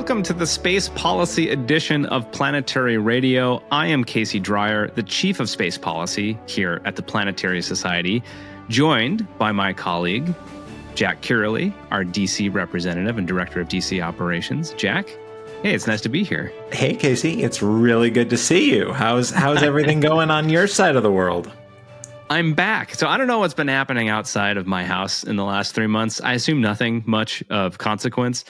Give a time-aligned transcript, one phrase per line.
[0.00, 3.62] Welcome to the Space Policy edition of Planetary Radio.
[3.70, 8.22] I am Casey Dreyer, the Chief of Space Policy here at the Planetary Society,
[8.70, 10.34] joined by my colleague,
[10.94, 14.72] Jack Kiraly, our DC representative and Director of DC Operations.
[14.72, 15.06] Jack,
[15.62, 16.50] hey, it's nice to be here.
[16.72, 18.94] Hey, Casey, it's really good to see you.
[18.94, 21.52] How's how's everything going on your side of the world?
[22.30, 22.94] I'm back.
[22.94, 25.88] So I don't know what's been happening outside of my house in the last three
[25.88, 26.22] months.
[26.22, 28.46] I assume nothing much of consequence.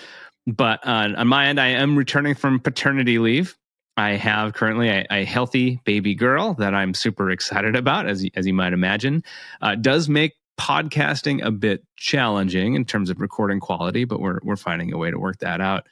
[0.46, 3.56] But uh, on my end, I am returning from paternity leave.
[3.96, 8.46] I have currently a, a, healthy baby girl that I'm super excited about, as as
[8.46, 9.22] you might imagine.
[9.60, 14.56] Uh, does make podcasting a bit challenging in terms of recording quality, but we're we're
[14.56, 15.86] finding a way to work that out.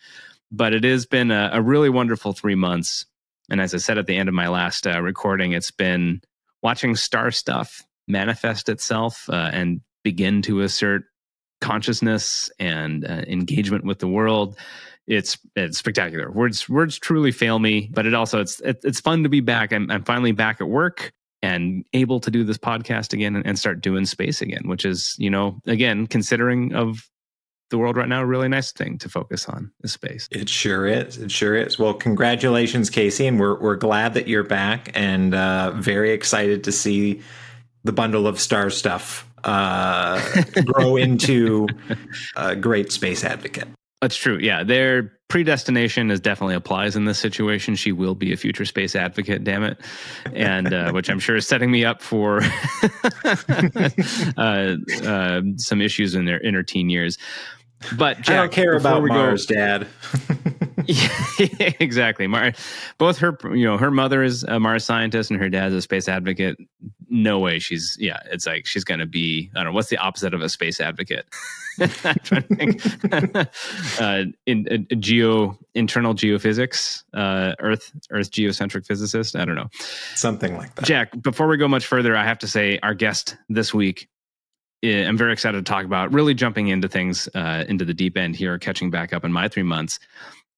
[0.50, 3.04] But it has been a, a really wonderful three months,
[3.50, 6.22] and as I said at the end of my last uh, recording, it's been
[6.62, 11.04] watching star stuff manifest itself uh, and begin to assert
[11.60, 14.56] consciousness and uh, engagement with the world.
[15.06, 16.30] It's it's spectacular.
[16.30, 19.72] Words words truly fail me but it also it's it, it's fun to be back.
[19.72, 23.80] I'm, I'm finally back at work and able to do this podcast again and, start
[23.80, 27.08] doing space again which is you know again considering of
[27.70, 30.26] the world right now a really nice thing to focus on is space.
[30.30, 31.18] It sure is.
[31.18, 31.78] It sure is.
[31.78, 36.72] Well congratulations casey and we're, we're glad that you're back and uh, very excited to
[36.72, 37.20] see
[37.84, 40.20] the bundle of star stuff uh,
[40.64, 41.66] grow into
[42.36, 43.68] a great space advocate.
[44.00, 44.38] That's true.
[44.38, 47.74] Yeah, their predestination is definitely applies in this situation.
[47.74, 49.42] She will be a future space advocate.
[49.42, 49.78] Damn it,
[50.32, 52.40] and uh, which I'm sure is setting me up for
[54.36, 57.18] uh, uh, some issues in their inner teen years.
[57.96, 59.88] But Jack, I don't care about Mars, go, Dad.
[61.38, 62.26] yeah, exactly.
[62.26, 62.54] Mar-
[62.96, 66.08] both her, you know, her mother is a Mars scientist and her dad's a space
[66.08, 66.56] advocate.
[67.10, 67.58] No way.
[67.58, 68.20] She's yeah.
[68.32, 69.50] It's like she's going to be.
[69.54, 71.26] I don't know what's the opposite of a space advocate.
[71.80, 74.00] I'm trying to think.
[74.00, 79.36] uh, in, geo internal geophysics, uh, Earth Earth geocentric physicist.
[79.36, 79.68] I don't know.
[80.14, 80.86] Something like that.
[80.86, 81.20] Jack.
[81.20, 84.08] Before we go much further, I have to say our guest this week
[84.82, 88.16] eh, I'm very excited to talk about really jumping into things uh, into the deep
[88.16, 89.98] end here, catching back up in my three months.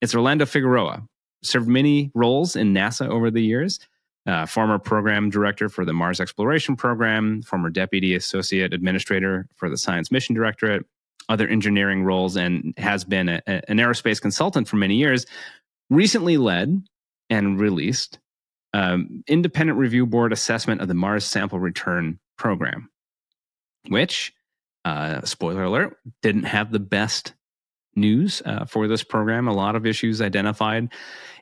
[0.01, 1.03] It's Orlando Figueroa.
[1.43, 3.79] Served many roles in NASA over the years.
[4.27, 9.79] Uh, former program director for the Mars Exploration Program, former deputy associate administrator for the
[9.79, 10.85] Science Mission Directorate,
[11.31, 15.25] other engineering roles, and has been a, a, an aerospace consultant for many years.
[15.89, 16.83] Recently led
[17.31, 18.19] and released
[18.75, 22.91] um, independent review board assessment of the Mars Sample Return Program,
[23.89, 24.35] which,
[24.85, 27.33] uh, spoiler alert, didn't have the best
[27.95, 30.93] news uh, for this program, a lot of issues identified.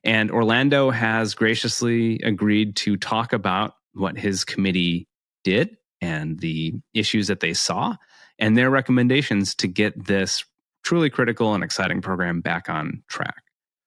[0.04, 5.08] And Orlando has graciously agreed to talk about what his committee
[5.44, 7.96] did and the issues that they saw
[8.38, 10.44] and their recommendations to get this
[10.84, 13.42] truly critical and exciting program back on track.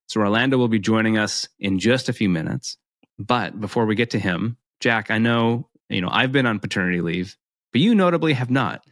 [0.08, 2.78] So, Orlando will be joining us in just a few minutes.
[3.18, 7.02] But before we get to him, Jack, I know, you know, I've been on paternity
[7.02, 7.38] leave,
[7.72, 8.84] but you notably have not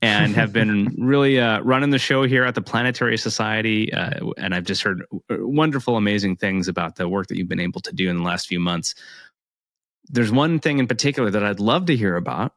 [0.00, 3.92] and have been really uh, running the show here at the Planetary Society.
[3.92, 7.80] Uh, and I've just heard wonderful, amazing things about the work that you've been able
[7.82, 8.94] to do in the last few months.
[10.08, 12.54] There's one thing in particular that I'd love to hear about,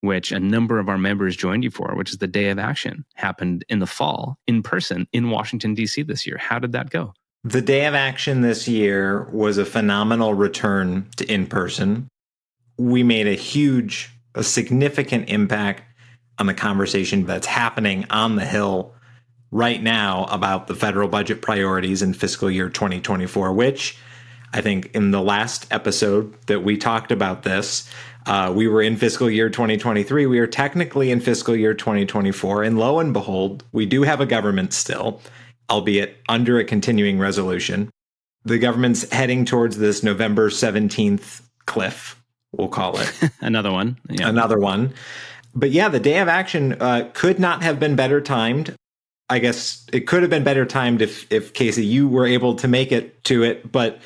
[0.00, 3.04] which a number of our members joined you for, which is the Day of Action,
[3.14, 6.02] happened in the fall in person in Washington, D.C.
[6.02, 6.38] this year.
[6.38, 7.14] How did that go?
[7.44, 12.08] The Day of Action this year was a phenomenal return to in person.
[12.78, 15.82] We made a huge, a significant impact
[16.42, 18.92] on the conversation that's happening on the Hill
[19.52, 23.96] right now about the federal budget priorities in fiscal year 2024, which
[24.52, 27.88] I think in the last episode that we talked about this,
[28.26, 30.26] uh, we were in fiscal year 2023.
[30.26, 32.64] We are technically in fiscal year 2024.
[32.64, 35.20] And lo and behold, we do have a government still,
[35.70, 37.88] albeit under a continuing resolution.
[38.44, 42.20] The government's heading towards this November 17th cliff,
[42.50, 43.12] we'll call it.
[43.40, 43.96] Another one.
[44.10, 44.28] Yeah.
[44.28, 44.92] Another one
[45.54, 48.74] but yeah, the day of action uh, could not have been better timed.
[49.28, 52.68] I guess it could have been better timed if, if Casey, you were able to
[52.68, 53.70] make it to it.
[53.70, 54.00] But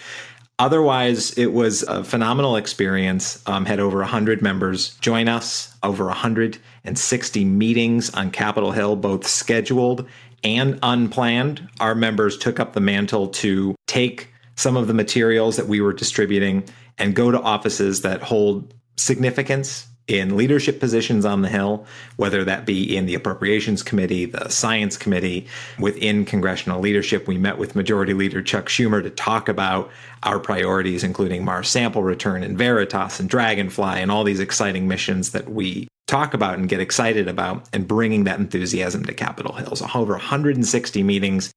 [0.59, 3.43] otherwise, it was a phenomenal experience.
[3.47, 10.07] Um, had over 100 members join us, over 160 meetings on Capitol Hill, both scheduled
[10.45, 11.69] and unplanned.
[11.81, 15.93] Our members took up the mantle to take some of the materials that we were
[15.93, 16.65] distributing
[16.99, 21.85] and go to offices that hold significance in leadership positions on the Hill,
[22.17, 25.47] whether that be in the Appropriations Committee, the Science Committee,
[25.79, 27.27] within congressional leadership.
[27.27, 29.91] We met with Majority Leader Chuck Schumer to talk about
[30.23, 35.33] our priorities, including Mars sample return and Veritas and Dragonfly and all these exciting missions
[35.33, 39.75] that we talk about and get excited about and bringing that enthusiasm to Capitol Hill.
[39.75, 41.53] So over 160 meetings.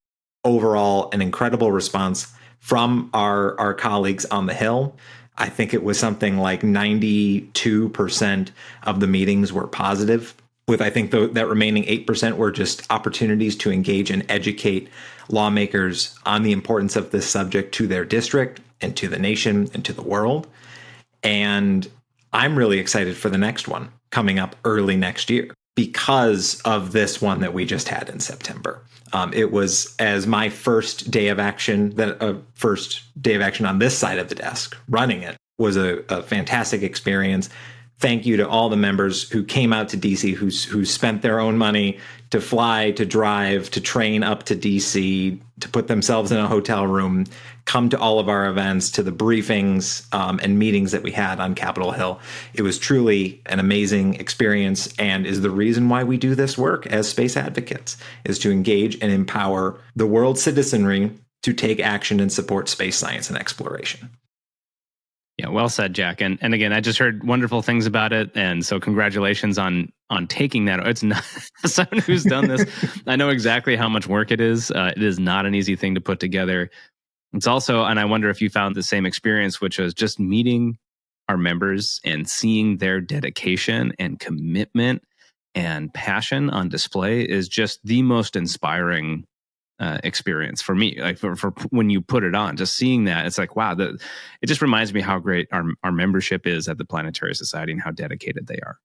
[0.45, 4.95] overall an incredible response from our our colleagues on the hill.
[5.39, 8.51] I think it was something like 92%
[8.83, 10.35] of the meetings were positive
[10.67, 14.87] with I think the, that remaining 8% were just opportunities to engage and educate
[15.27, 19.83] lawmakers on the importance of this subject to their district and to the nation and
[19.85, 20.47] to the world.
[21.23, 21.89] And
[22.31, 27.21] I'm really excited for the next one coming up early next year because of this
[27.21, 28.83] one that we just had in September.
[29.13, 33.65] Um, it was as my first day of action, that uh, first day of action
[33.65, 37.49] on this side of the desk, running it was a, a fantastic experience
[37.99, 41.39] thank you to all the members who came out to DC, who who spent their
[41.39, 41.99] own money
[42.31, 46.85] to fly, to drive, to train up to DC, to put themselves in a hotel
[46.85, 47.25] room,
[47.65, 51.39] come to all of our events, to the briefings um, and meetings that we had
[51.39, 52.19] on Capitol Hill.
[52.53, 56.87] It was truly an amazing experience, and is the reason why we do this work
[56.87, 61.11] as space advocates is to engage and empower the world citizenry
[61.41, 64.09] to take action and support space science and exploration.
[65.39, 66.19] Yeah, well said, Jack.
[66.19, 70.27] And and again, I just heard wonderful things about it, and so congratulations on on
[70.27, 70.85] taking that.
[70.85, 71.23] It's not
[71.65, 72.65] someone who's done this.
[73.07, 74.69] I know exactly how much work it is.
[74.69, 76.69] Uh, it is not an easy thing to put together.
[77.31, 80.77] It's also, and I wonder if you found the same experience, which was just meeting
[81.29, 85.03] our members and seeing their dedication and commitment
[85.55, 89.23] and passion on display is just the most inspiring
[89.79, 93.25] uh, experience for me like for, for when you put it on just seeing that
[93.25, 93.97] it's like wow the,
[94.41, 97.81] it just reminds me how great our, our membership is at the planetary society and
[97.81, 98.77] how dedicated they are.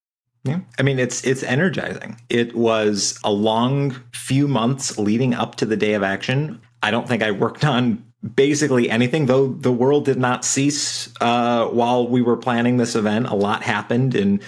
[0.44, 0.60] Yeah.
[0.78, 2.20] I mean it's it's energizing.
[2.28, 6.60] It was a long few months leading up to the day of action.
[6.82, 8.04] I don't think i worked on
[8.34, 13.26] basically anything though the world did not cease uh, while we were planning this event.
[13.26, 14.40] A lot happened in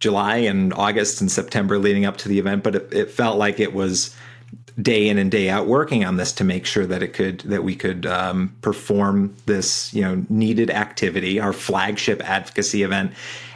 [0.00, 3.60] july and august and september leading up to the event but it, it felt like
[3.60, 4.12] it was
[4.80, 7.64] day in and day out working on this to make sure that it could that
[7.64, 13.12] we could um, perform this you know needed activity our flagship advocacy event.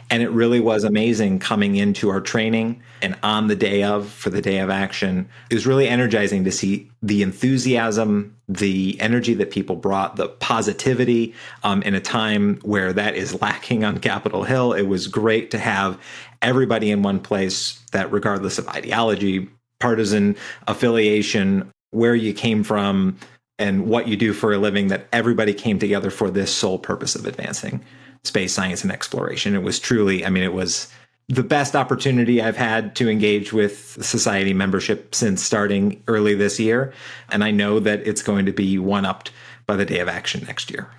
[0.09, 4.29] And it really was amazing coming into our training and on the day of for
[4.29, 5.27] the day of action.
[5.49, 11.33] It was really energizing to see the enthusiasm the energy that people brought the positivity
[11.63, 14.71] um, in a time where that is lacking on capitol hill.
[14.71, 15.99] It was great to have
[16.41, 20.35] everybody in one place that regardless of ideology partisan
[20.67, 23.17] affiliation, where you came from,
[23.59, 27.15] and what you do for a living, that everybody came together for this sole purpose
[27.15, 27.83] of advancing
[28.23, 29.55] space science and exploration.
[29.55, 30.91] It was truly, I mean, it was
[31.29, 36.93] the best opportunity I've had to engage with society membership since starting early this year.
[37.29, 39.31] And I know that it's going to be one upped
[39.65, 40.89] by the day of action next year.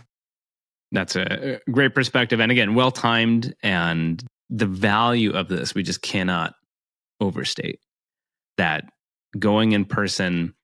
[0.92, 2.40] That's a great perspective.
[2.40, 3.54] And again, well timed.
[3.62, 6.54] And the value of this, we just cannot
[7.20, 7.80] overstate
[8.58, 8.84] that
[9.38, 10.54] going in person,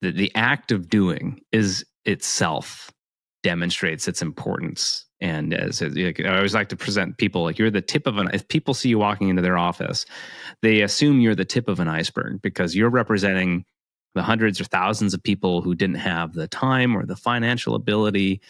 [0.00, 2.90] the, the act of doing is itself
[3.42, 5.04] demonstrates its importance.
[5.20, 8.30] And as I always like to present people, like you're the tip of an.
[8.32, 10.06] If people see you walking into their office,
[10.62, 13.64] they assume you're the tip of an iceberg because you're representing
[14.14, 18.40] the hundreds or thousands of people who didn't have the time or the financial ability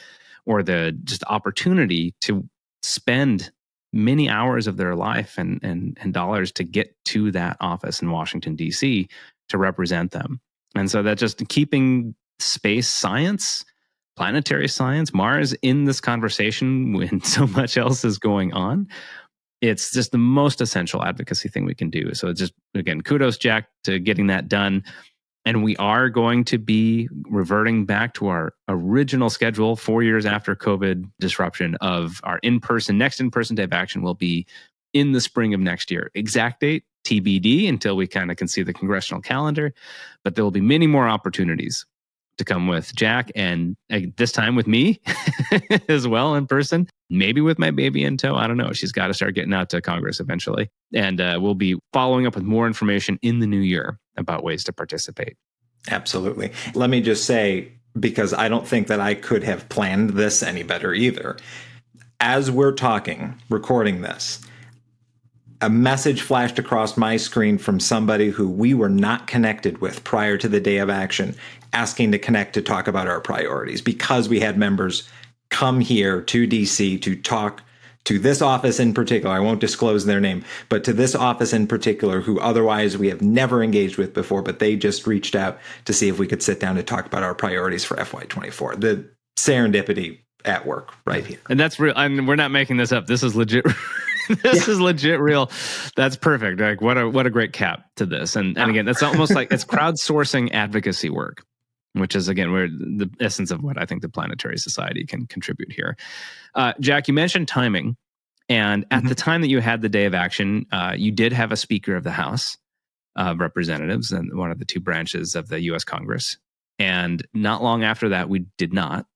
[0.46, 2.48] or the just opportunity to
[2.82, 3.50] spend
[3.92, 8.10] many hours of their life and, and, and dollars to get to that office in
[8.10, 9.08] Washington, D.C.
[9.48, 10.40] to represent them.
[10.74, 13.64] And so that just keeping space science,
[14.16, 18.88] planetary science, Mars in this conversation when so much else is going on.
[19.60, 22.14] It's just the most essential advocacy thing we can do.
[22.14, 24.84] So it's just again, kudos, Jack, to getting that done.
[25.46, 30.54] And we are going to be reverting back to our original schedule four years after
[30.54, 34.46] COVID disruption of our in person, next in person of action will be
[34.92, 36.10] in the spring of next year.
[36.14, 39.72] Exact date, TBD until we kind of can see the congressional calendar.
[40.24, 41.86] But there will be many more opportunities
[42.38, 45.00] to come with Jack and uh, this time with me
[45.88, 46.88] as well in person.
[47.10, 48.34] Maybe with my baby in tow.
[48.34, 48.72] I don't know.
[48.72, 50.68] She's got to start getting out to Congress eventually.
[50.94, 54.62] And uh, we'll be following up with more information in the new year about ways
[54.64, 55.36] to participate.
[55.90, 56.52] Absolutely.
[56.74, 60.62] Let me just say, because I don't think that I could have planned this any
[60.62, 61.36] better either.
[62.20, 64.40] As we're talking, recording this,
[65.62, 70.38] a message flashed across my screen from somebody who we were not connected with prior
[70.38, 71.34] to the day of action,
[71.72, 75.08] asking to connect to talk about our priorities because we had members
[75.50, 77.62] come here to DC to talk
[78.04, 79.34] to this office in particular.
[79.34, 83.22] I won't disclose their name, but to this office in particular, who otherwise we have
[83.22, 86.60] never engaged with before, but they just reached out to see if we could sit
[86.60, 88.80] down to talk about our priorities for FY24.
[88.80, 89.04] The
[89.38, 91.38] serendipity at work right here.
[91.48, 91.94] And that's real.
[91.96, 93.06] And we're not making this up.
[93.06, 93.64] This is legit.
[94.28, 94.72] this yeah.
[94.72, 95.50] is legit real.
[95.96, 96.60] That's perfect.
[96.60, 98.36] Like what a what a great cap to this.
[98.36, 98.70] And and ah.
[98.70, 101.44] again, that's almost like it's crowdsourcing advocacy work.
[101.94, 105.72] Which is again where the essence of what I think the Planetary Society can contribute
[105.72, 105.96] here.
[106.54, 107.96] Uh, Jack, you mentioned timing,
[108.48, 109.08] and at mm-hmm.
[109.08, 111.96] the time that you had the day of action, uh, you did have a Speaker
[111.96, 112.56] of the House
[113.16, 115.84] of Representatives and one of the two branches of the U.S.
[115.84, 116.36] Congress,
[116.78, 119.06] and not long after that, we did not,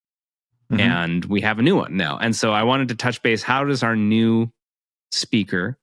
[0.71, 0.81] mm-hmm.
[0.81, 2.19] and we have a new one now.
[2.19, 3.43] And so I wanted to touch base.
[3.43, 4.51] How does our new
[5.13, 5.79] Speaker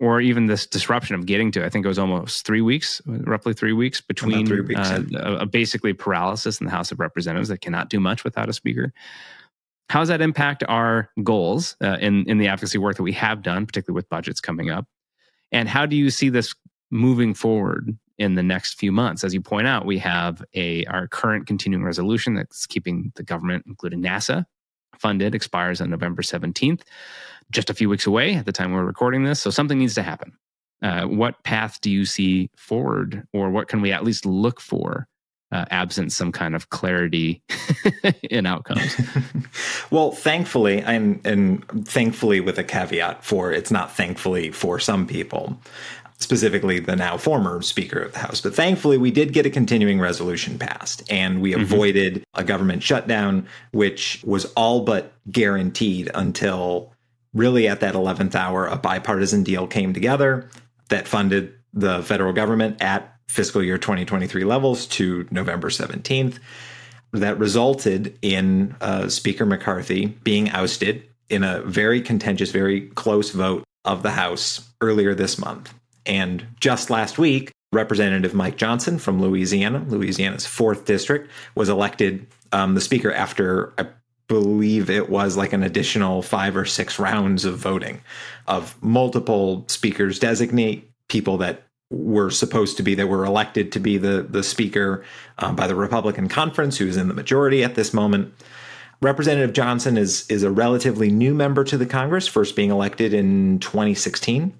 [0.00, 3.52] or even this disruption of getting to, I think it was almost three weeks, roughly
[3.52, 7.48] three weeks between three weeks, uh, a, a basically paralysis in the House of Representatives
[7.48, 8.92] that cannot do much without a speaker.
[9.90, 13.42] How does that impact our goals uh, in in the advocacy work that we have
[13.42, 14.86] done, particularly with budgets coming up?
[15.50, 16.54] And how do you see this
[16.90, 19.24] moving forward in the next few months?
[19.24, 23.64] As you point out, we have a our current continuing resolution that's keeping the government,
[23.66, 24.44] including NASA,
[24.98, 26.84] funded, expires on November seventeenth
[27.50, 29.40] just a few weeks away at the time we're recording this.
[29.40, 30.32] So something needs to happen.
[30.82, 35.08] Uh, what path do you see forward, or what can we at least look for,
[35.50, 37.42] uh, absent some kind of clarity
[38.22, 38.94] in outcomes?
[39.90, 45.60] well, thankfully, and thankfully with a caveat for it's not thankfully for some people,
[46.18, 48.40] specifically the now former Speaker of the House.
[48.40, 51.62] But thankfully, we did get a continuing resolution passed, and we mm-hmm.
[51.62, 56.92] avoided a government shutdown, which was all but guaranteed until
[57.34, 60.48] really at that 11th hour, a bipartisan deal came together
[60.88, 66.38] that funded the federal government at fiscal year 2023 levels to November 17th.
[67.12, 73.64] That resulted in uh, Speaker McCarthy being ousted in a very contentious, very close vote
[73.84, 75.72] of the House earlier this month.
[76.08, 82.74] And just last week, Representative Mike Johnson from Louisiana, Louisiana's fourth district, was elected um,
[82.74, 83.86] the Speaker after a
[84.28, 88.02] believe it was like an additional five or six rounds of voting
[88.46, 93.96] of multiple speakers designate people that were supposed to be that were elected to be
[93.96, 95.02] the the speaker
[95.38, 98.32] um, by the Republican conference who is in the majority at this moment.
[99.00, 103.58] Representative Johnson is is a relatively new member to the Congress, first being elected in
[103.60, 104.52] 2016.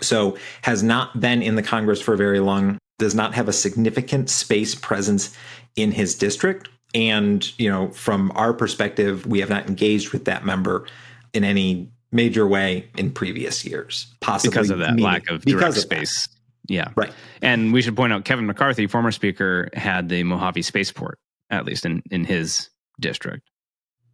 [0.00, 4.30] So has not been in the Congress for very long, does not have a significant
[4.30, 5.36] space presence
[5.76, 10.44] in his district, and, you know, from our perspective, we have not engaged with that
[10.44, 10.86] member
[11.32, 15.76] in any major way in previous years, possibly because of that meaning, lack of direct
[15.76, 16.26] space.
[16.26, 16.36] That.
[16.68, 16.88] Yeah.
[16.94, 17.12] Right.
[17.40, 21.18] And we should point out Kevin McCarthy, former speaker, had the Mojave spaceport,
[21.50, 22.68] at least in, in his
[23.00, 23.48] district.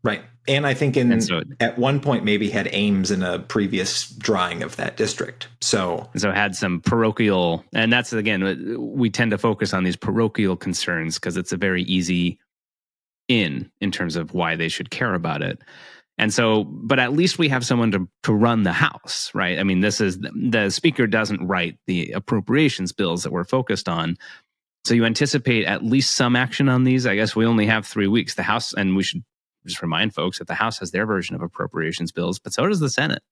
[0.02, 0.22] Right.
[0.46, 4.62] And I think in so, at one point maybe had Ames in a previous drawing
[4.62, 5.48] of that district.
[5.60, 9.96] So so had some parochial and that's again uh, we tend to focus on these
[9.96, 12.38] parochial concerns because it's a very easy
[13.26, 15.60] in in terms of why they should care about it.
[16.20, 19.58] And so, but at least we have someone to, to run the House, right?
[19.58, 24.16] I mean, this is the speaker doesn't write the appropriations bills that we're focused on.
[24.84, 27.06] So you anticipate at least some action on these.
[27.06, 28.34] I guess we only have three weeks.
[28.34, 29.22] The House, and we should
[29.68, 32.80] just remind folks that the House has their version of appropriations bills, but so does
[32.80, 33.22] the Senate.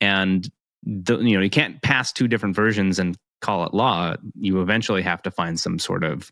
[0.00, 0.50] And
[0.82, 4.16] the, you know, you can't pass two different versions and call it law.
[4.34, 6.30] You eventually have to find some sort of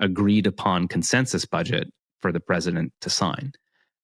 [0.00, 3.52] agreed upon consensus budget for the president to sign,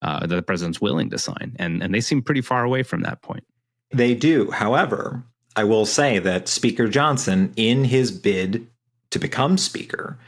[0.02, 1.54] uh, that the president's willing to sign.
[1.58, 3.44] And, and they seem pretty far away from that point.
[3.90, 4.50] They do.
[4.50, 5.24] However,
[5.56, 8.66] I will say that Speaker Johnson, in his bid
[9.10, 10.18] to become Speaker,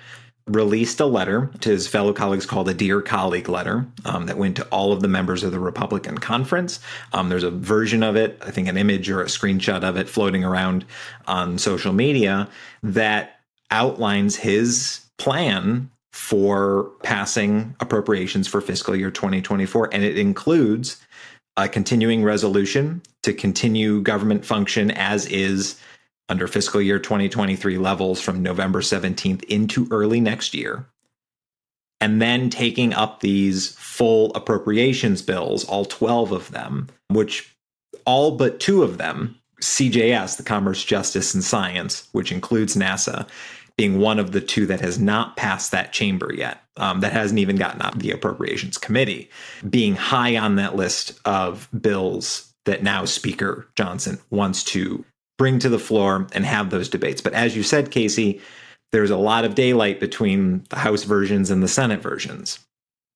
[0.46, 4.56] released a letter to his fellow colleagues called a Dear Colleague letter um, that went
[4.56, 6.78] to all of the members of the Republican conference.
[7.12, 10.08] Um, there's a version of it, I think an image or a screenshot of it
[10.08, 10.84] floating around
[11.26, 12.48] on social media
[12.84, 13.40] that
[13.72, 19.90] outlines his plan for passing appropriations for fiscal year 2024.
[19.92, 21.02] And it includes
[21.56, 25.78] a continuing resolution to continue government function as is
[26.28, 30.86] under fiscal year 2023 levels from November 17th into early next year.
[32.00, 37.56] And then taking up these full appropriations bills, all 12 of them, which
[38.04, 43.26] all but two of them, CJS, the Commerce, Justice, and Science, which includes NASA,
[43.78, 47.40] being one of the two that has not passed that chamber yet, um, that hasn't
[47.40, 49.30] even gotten of the appropriations committee,
[49.68, 55.04] being high on that list of bills that now Speaker Johnson wants to
[55.38, 57.20] bring to the floor and have those debates.
[57.20, 58.40] But as you said, Casey,
[58.92, 62.60] there's a lot of daylight between the House versions and the Senate versions.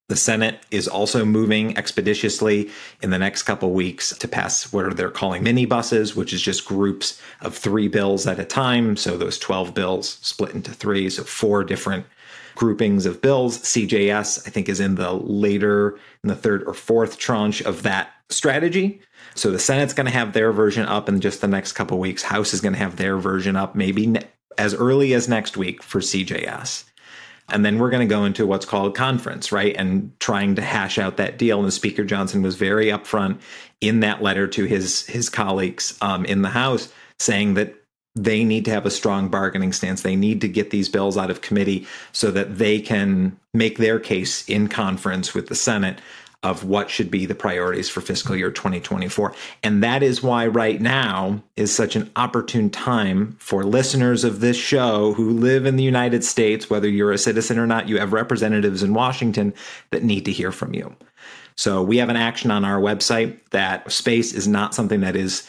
[0.09, 2.69] The Senate is also moving expeditiously
[3.01, 6.67] in the next couple weeks to pass what they're calling mini buses, which is just
[6.67, 8.97] groups of three bills at a time.
[8.97, 12.07] So those 12 bills split into three, so four different
[12.57, 13.59] groupings of bills.
[13.59, 18.11] CJS, I think, is in the later, in the third or fourth tranche of that
[18.31, 19.01] strategy.
[19.41, 22.23] So the Senate's going to have their version up in just the next couple weeks.
[22.23, 24.29] House is going to have their version up maybe ne-
[24.59, 26.85] as early as next week for CJS.
[27.49, 29.75] And then we're going to go into what's called conference, right?
[29.75, 31.63] And trying to hash out that deal.
[31.63, 33.41] And Speaker Johnson was very upfront
[33.81, 37.75] in that letter to his his colleagues um, in the House, saying that
[38.15, 40.03] they need to have a strong bargaining stance.
[40.03, 43.99] They need to get these bills out of committee so that they can make their
[43.99, 46.01] case in conference with the Senate
[46.43, 49.35] of what should be the priorities for fiscal year 2024.
[49.63, 54.57] And that is why right now is such an opportune time for listeners of this
[54.57, 58.15] show who live in the United States, whether you're a citizen or not, you have
[58.15, 59.53] representatives in Washington
[59.91, 60.95] that need to hear from you.
[61.57, 65.47] So we have an action on our website that space is not something that is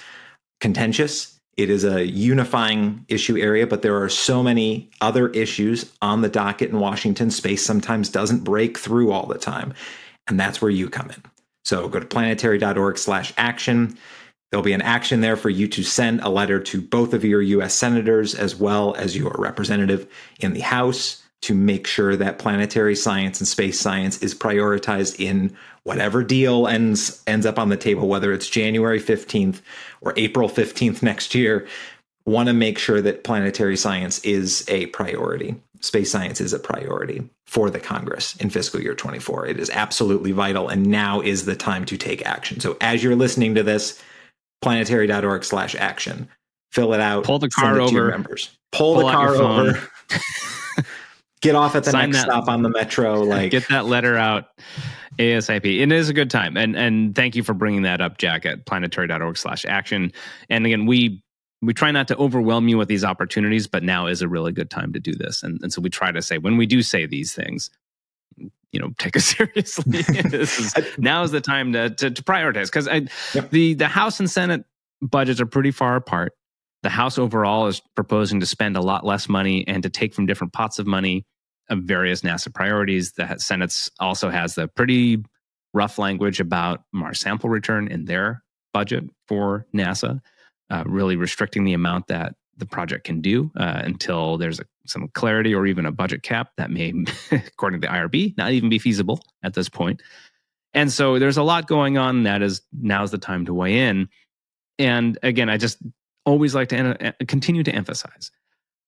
[0.60, 1.40] contentious.
[1.56, 6.30] It is a unifying issue area, but there are so many other issues on the
[6.30, 7.32] docket in Washington.
[7.32, 9.74] Space sometimes doesn't break through all the time.
[10.28, 11.24] And that's where you come in.
[11.64, 13.98] So go to planetary.org slash action.
[14.50, 17.42] There'll be an action there for you to send a letter to both of your
[17.42, 20.08] US senators as well as your representative
[20.40, 25.56] in the House to make sure that planetary science and space science is prioritized in
[25.84, 29.62] whatever deal ends ends up on the table, whether it's January 15th
[30.02, 31.68] or April 15th next year.
[32.26, 37.28] Want to make sure that planetary science is a priority space science is a priority
[37.46, 39.48] for the Congress in fiscal year 24.
[39.48, 42.60] It is absolutely vital, and now is the time to take action.
[42.60, 44.02] So as you're listening to this,
[44.62, 46.30] planetary.org slash action.
[46.72, 47.26] Fill it out.
[47.26, 48.08] Pull the car over.
[48.08, 48.58] members.
[48.72, 49.90] Pull, Pull the car over.
[51.42, 53.24] get off at the Sign next that, stop on the metro.
[53.26, 54.46] Like get that letter out
[55.18, 55.66] ASAP.
[55.66, 56.56] It is a good time.
[56.56, 60.14] And and thank you for bringing that up, Jack, at planetary.org slash action.
[60.50, 61.22] And again, we
[61.62, 64.70] we try not to overwhelm you with these opportunities, but now is a really good
[64.70, 65.44] time to do this.
[65.44, 67.70] And, and so we try to say when we do say these things,
[68.72, 70.00] you know, take us seriously.
[70.00, 72.88] is, now is the time to to, to prioritize because
[73.34, 73.50] yep.
[73.52, 74.66] the the House and Senate
[75.02, 76.34] budgets are pretty far apart.
[76.84, 80.26] The House overall is proposing to spend a lot less money and to take from
[80.26, 81.26] different pots of money
[81.70, 83.12] of various NASA priorities.
[83.12, 85.24] The Senate also has the pretty
[85.74, 90.22] rough language about Mars sample return in their budget for NASA
[90.72, 95.08] uh, really restricting the amount that the project can do uh, until there's a, some
[95.10, 96.94] clarity or even a budget cap that may,
[97.32, 100.02] according to the IRB, not even be feasible at this point.
[100.74, 102.24] And so there's a lot going on.
[102.24, 104.08] That is now's the time to weigh in.
[104.80, 105.80] And again, I just
[106.26, 108.32] always like to en- continue to emphasize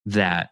[0.05, 0.51] that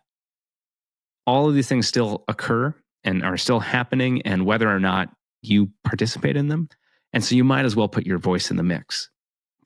[1.25, 5.09] all of these things still occur and are still happening, and whether or not
[5.41, 6.69] you participate in them.
[7.13, 9.09] And so you might as well put your voice in the mix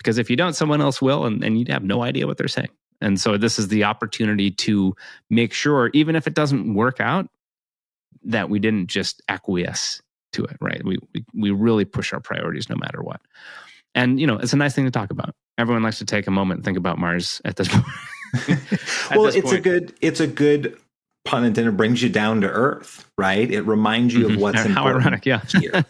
[0.05, 2.47] because if you don't, someone else will, and, and you'd have no idea what they're
[2.47, 2.69] saying.
[3.01, 4.95] And so this is the opportunity to
[5.31, 7.27] make sure, even if it doesn't work out,
[8.23, 10.85] that we didn't just acquiesce to it, right?
[10.85, 13.19] We, we, we really push our priorities no matter what.
[13.95, 15.33] And, you know, it's a nice thing to talk about.
[15.57, 17.85] Everyone likes to take a moment and think about Mars at this point.
[18.47, 19.57] at well, this it's point.
[19.57, 20.77] a good, it's a good
[21.23, 23.49] pun intended, It brings you down to earth, right?
[23.49, 24.35] It reminds you mm-hmm.
[24.35, 25.41] of what's How important ironic, yeah.
[25.59, 25.83] here,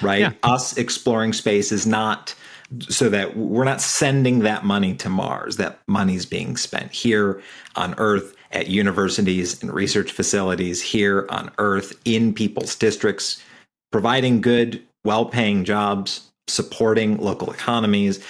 [0.00, 0.20] right?
[0.20, 0.32] Yeah.
[0.44, 2.36] Us exploring space is not
[2.80, 5.56] so that we're not sending that money to Mars.
[5.56, 7.42] That money's being spent here
[7.76, 13.42] on Earth at universities and research facilities here on Earth in people's districts,
[13.90, 18.24] providing good, well paying jobs, supporting local economies,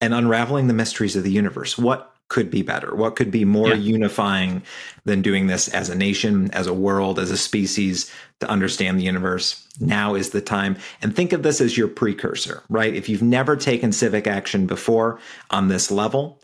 [0.00, 1.78] and unraveling the mysteries of the universe.
[1.78, 2.94] What could be better?
[2.94, 3.74] What could be more yeah.
[3.74, 4.62] unifying
[5.04, 9.04] than doing this as a nation, as a world, as a species to understand the
[9.04, 9.66] universe?
[9.80, 10.76] Now is the time.
[11.02, 12.94] And think of this as your precursor, right?
[12.94, 15.18] If you've never taken civic action before
[15.50, 16.40] on this level,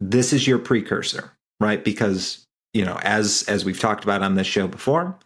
[0.00, 1.82] this is your precursor, right?
[1.82, 5.18] Because, you know, as as we've talked about on this show before,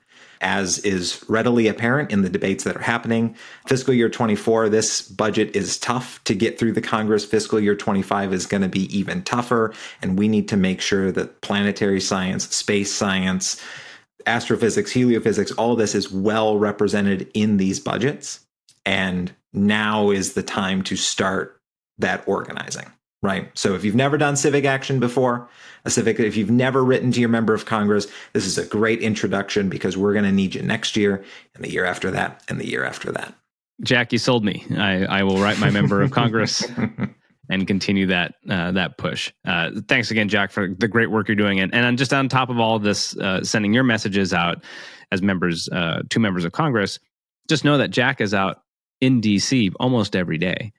[0.42, 3.34] as is readily apparent in the debates that are happening.
[3.66, 7.24] Fiscal year 24, this budget is tough to get through the Congress.
[7.24, 9.72] Fiscal year 25 is going to be even tougher.
[10.02, 13.62] And we need to make sure that planetary science, space science,
[14.26, 18.40] astrophysics, heliophysics, all this is well represented in these budgets.
[18.84, 21.60] And now is the time to start
[21.98, 22.90] that organizing
[23.22, 23.56] right?
[23.56, 25.48] So if you've never done civic action before,
[25.84, 29.00] a civic, if you've never written to your member of Congress, this is a great
[29.00, 32.60] introduction because we're going to need you next year and the year after that and
[32.60, 33.34] the year after that.
[33.82, 34.64] Jack, you sold me.
[34.76, 36.64] I, I will write my member of Congress
[37.52, 39.30] and continue that uh, that push.
[39.44, 41.60] Uh, thanks again, Jack, for the great work you're doing.
[41.60, 44.64] And, and just on top of all of this, uh, sending your messages out
[45.10, 46.98] as members, uh, two members of Congress,
[47.50, 48.62] just know that Jack is out
[49.02, 50.72] in DC almost every day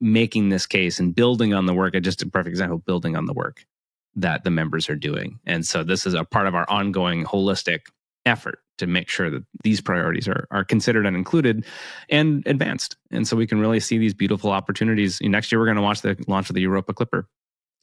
[0.00, 1.94] making this case and building on the work.
[2.00, 3.66] Just a perfect example, building on the work
[4.16, 5.38] that the members are doing.
[5.44, 7.80] And so this is a part of our ongoing holistic
[8.24, 11.64] effort to make sure that these priorities are, are considered and included
[12.08, 12.96] and advanced.
[13.10, 15.20] And so we can really see these beautiful opportunities.
[15.22, 17.28] Next year, we're going to watch the launch of the Europa Clipper.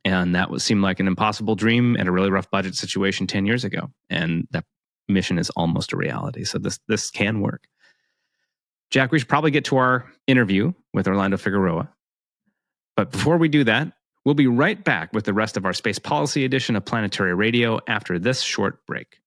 [0.03, 3.63] And that seemed like an impossible dream and a really rough budget situation 10 years
[3.63, 3.89] ago.
[4.09, 4.65] And that
[5.07, 6.43] mission is almost a reality.
[6.43, 7.67] So this this can work.
[8.91, 11.89] Jack, we should probably get to our interview with Orlando Figueroa.
[12.95, 13.91] But before we do that,
[14.23, 17.79] we'll be right back with the rest of our space policy edition of Planetary Radio
[17.87, 19.19] after this short break.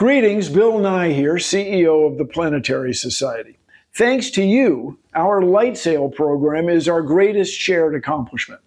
[0.00, 3.58] Greetings, Bill Nye here, CEO of the Planetary Society.
[3.94, 8.62] Thanks to you, our LightSail program is our greatest shared accomplishment.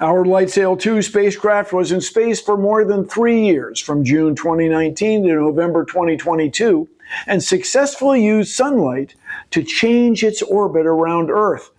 [0.00, 5.22] Our LightSail 2 spacecraft was in space for more than three years, from June 2019
[5.22, 6.88] to November 2022,
[7.28, 9.14] and successfully used sunlight
[9.52, 11.70] to change its orbit around Earth.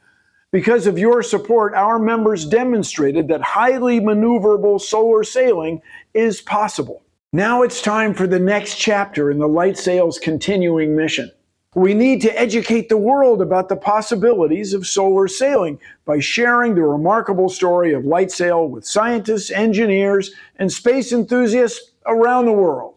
[0.53, 5.81] Because of your support, our members demonstrated that highly maneuverable solar sailing
[6.13, 7.01] is possible.
[7.35, 11.29] Now it's time for the next chapter in the LightSail's continuing mission.
[11.73, 16.83] We need to educate the world about the possibilities of solar sailing by sharing the
[16.83, 22.95] remarkable story of LightSail with scientists, engineers, and space enthusiasts around the world.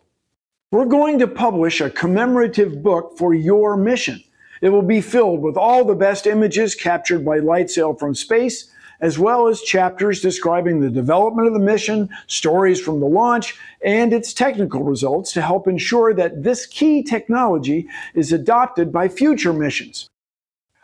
[0.70, 4.22] We're going to publish a commemorative book for your mission.
[4.62, 8.70] It will be filled with all the best images captured by LightSail from space
[9.00, 14.12] as well as chapters describing the development of the mission, stories from the launch, and
[14.12, 20.08] its technical results to help ensure that this key technology is adopted by future missions.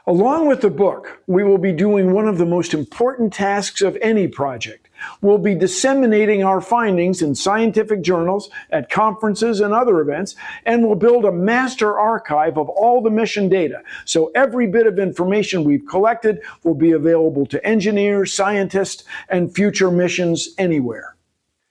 [0.07, 3.97] Along with the book, we will be doing one of the most important tasks of
[4.03, 4.84] any project.
[5.21, 10.37] We'll be disseminating our findings in scientific journals, at conferences and other events,
[10.67, 13.83] and we'll build a master archive of all the mission data.
[14.05, 19.91] So every bit of information we've collected will be available to engineers, scientists, and future
[19.91, 21.17] missions anywhere.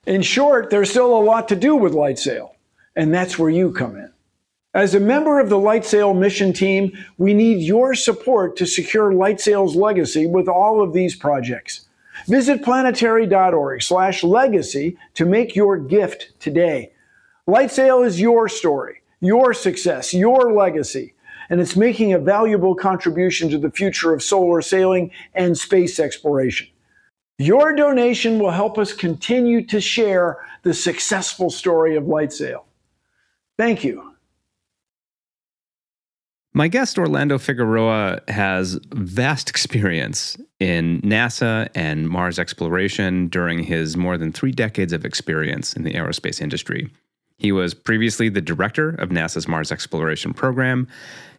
[0.06, 2.50] In short, there's still a lot to do with LightSail,
[2.94, 4.12] and that's where you come in.
[4.74, 9.76] As a member of the LightSail mission team, we need your support to secure LightSail's
[9.76, 11.83] legacy with all of these projects.
[12.26, 16.92] Visit planetary.org slash legacy to make your gift today.
[17.48, 21.14] LightSail is your story, your success, your legacy,
[21.50, 26.68] and it's making a valuable contribution to the future of solar sailing and space exploration.
[27.38, 32.62] Your donation will help us continue to share the successful story of LightSail.
[33.58, 34.13] Thank you.
[36.56, 44.16] My guest, Orlando Figueroa, has vast experience in NASA and Mars exploration during his more
[44.16, 46.88] than three decades of experience in the aerospace industry.
[47.38, 50.86] He was previously the director of NASA's Mars Exploration Program.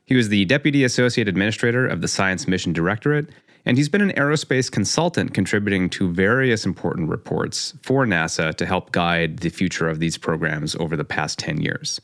[0.03, 3.29] He was the deputy associate administrator of the Science Mission Directorate,
[3.63, 8.91] and he's been an aerospace consultant contributing to various important reports for NASA to help
[8.91, 12.01] guide the future of these programs over the past 10 years.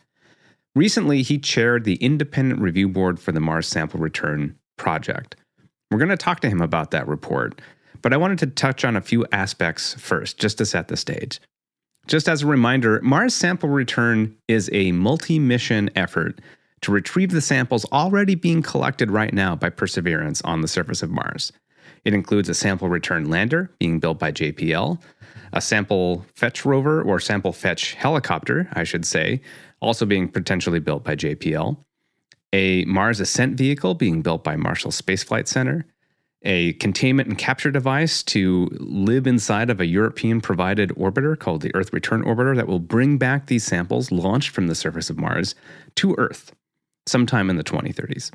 [0.76, 5.36] Recently, he chaired the independent review board for the Mars Sample Return Project.
[5.90, 7.60] We're going to talk to him about that report,
[8.02, 11.42] but I wanted to touch on a few aspects first, just to set the stage.
[12.08, 16.40] Just as a reminder, Mars Sample Return is a multi mission effort
[16.82, 21.12] to retrieve the samples already being collected right now by Perseverance on the surface of
[21.12, 21.52] Mars.
[22.04, 25.00] It includes a sample return lander being built by JPL,
[25.54, 29.42] a sample fetch rover or sample fetch helicopter, I should say,
[29.82, 31.78] also being potentially built by JPL,
[32.54, 35.86] a Mars ascent vehicle being built by Marshall Space Flight Center,
[36.44, 41.74] a containment and capture device to live inside of a European provided orbiter called the
[41.76, 45.56] Earth Return Orbiter that will bring back these samples launched from the surface of Mars
[45.96, 46.54] to Earth
[47.06, 48.32] sometime in the 2030s.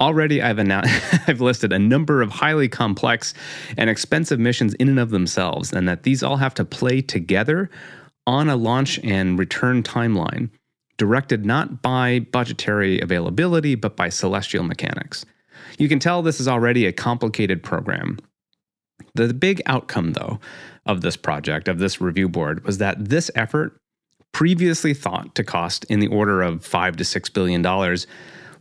[0.00, 0.94] Already, I've, announced,
[1.28, 3.34] I've listed a number of highly complex
[3.76, 7.70] and expensive missions in and of themselves, and that these all have to play together
[8.26, 10.50] on a launch and return timeline,
[10.96, 15.24] directed not by budgetary availability, but by celestial mechanics.
[15.78, 18.18] You can tell this is already a complicated program.
[19.14, 20.38] The big outcome, though,
[20.86, 23.76] of this project, of this review board, was that this effort,
[24.32, 28.06] previously thought to cost in the order of five to six billion dollars,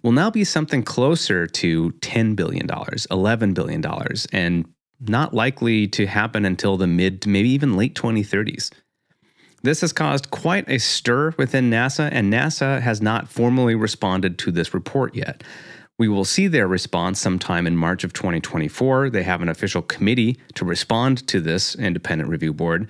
[0.01, 3.85] will now be something closer to $10 billion, $11 billion,
[4.31, 4.65] and
[5.01, 8.71] not likely to happen until the mid to maybe even late 2030s.
[9.61, 14.51] This has caused quite a stir within NASA, and NASA has not formally responded to
[14.51, 15.43] this report yet.
[15.97, 19.09] We will see their response sometime in March of 2024.
[19.09, 22.87] They have an official committee to respond to this independent review board,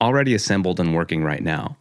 [0.00, 1.78] already assembled and working right now.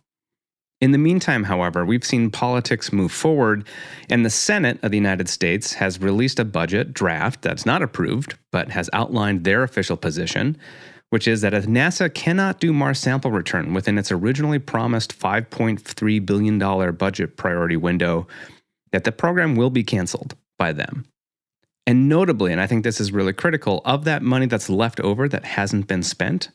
[0.82, 3.66] In the meantime, however, we've seen politics move forward,
[4.10, 8.36] and the Senate of the United States has released a budget draft that's not approved,
[8.52, 10.58] but has outlined their official position,
[11.14, 16.26] which is that if NASA cannot do Mars sample return within its originally promised $5.3
[16.26, 18.26] billion budget priority window,
[18.92, 21.06] that the program will be canceled by them.
[21.86, 25.30] And notably, and I think this is really critical, of that money that's left over
[25.30, 26.50] that hasn't been spent,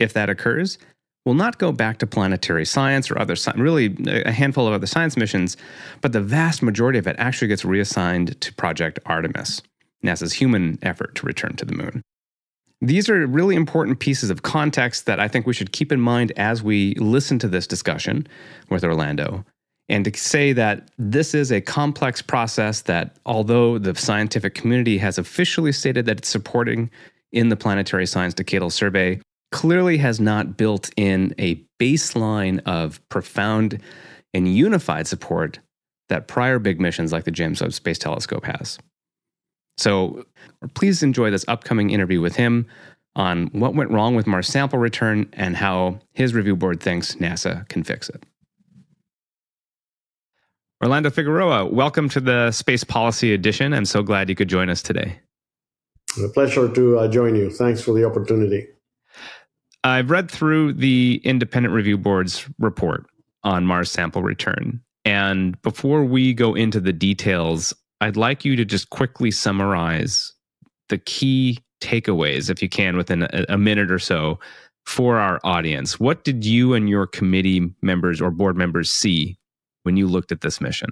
[0.00, 0.76] if that occurs,
[1.24, 5.16] will not go back to planetary science or other really a handful of other science
[5.16, 5.56] missions,
[6.00, 9.62] but the vast majority of it actually gets reassigned to Project Artemis,
[10.04, 12.02] NASA's human effort to return to the moon.
[12.80, 16.32] These are really important pieces of context that I think we should keep in mind
[16.36, 18.26] as we listen to this discussion
[18.68, 19.44] with Orlando.
[19.88, 25.18] And to say that this is a complex process that, although the scientific community has
[25.18, 26.90] officially stated that it's supporting
[27.32, 29.20] in the Planetary Science Decadal Survey,
[29.52, 33.80] clearly has not built in a baseline of profound
[34.32, 35.58] and unified support
[36.08, 38.78] that prior big missions like the James Webb Space Telescope has.
[39.76, 40.24] So
[40.74, 42.66] please enjoy this upcoming interview with him
[43.16, 47.68] on what went wrong with Mars sample return and how his review board thinks NASA
[47.68, 48.24] can fix it.
[50.82, 53.72] Orlando Figueroa, welcome to the Space Policy Edition.
[53.72, 55.18] I'm so glad you could join us today.
[56.22, 57.50] A pleasure to uh, join you.
[57.50, 58.68] Thanks for the opportunity.
[59.82, 63.06] I've read through the Independent Review Board's report
[63.42, 64.80] on Mars sample return.
[65.04, 70.32] And before we go into the details, I'd like you to just quickly summarize
[70.88, 74.38] the key takeaways, if you can, within a, a minute or so
[74.86, 75.98] for our audience.
[75.98, 79.38] What did you and your committee members or board members see
[79.82, 80.90] when you looked at this mission?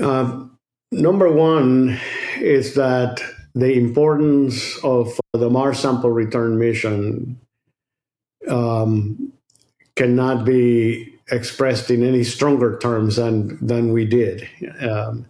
[0.00, 0.46] Uh,
[0.90, 1.98] number one
[2.40, 3.22] is that
[3.54, 7.38] the importance of the Mars sample return mission
[8.48, 9.32] um,
[9.96, 14.48] cannot be expressed in any stronger terms than than we did.
[14.80, 15.26] Um,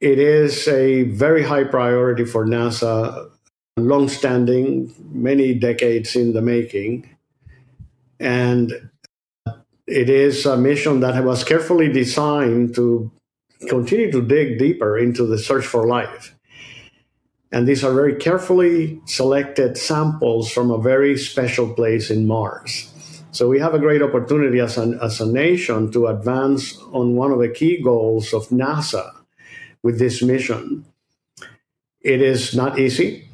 [0.00, 3.30] it is a very high priority for NASA,
[3.76, 7.08] long-standing, many decades in the making,
[8.20, 8.72] and
[9.86, 13.10] it is a mission that was carefully designed to
[13.68, 16.34] continue to dig deeper into the search for life.
[17.52, 22.90] And these are very carefully selected samples from a very special place in Mars.
[23.34, 27.40] So we have a great opportunity as, as a nation to advance on one of
[27.40, 29.10] the key goals of NASA
[29.82, 30.84] with this mission.
[32.00, 33.28] It is not easy.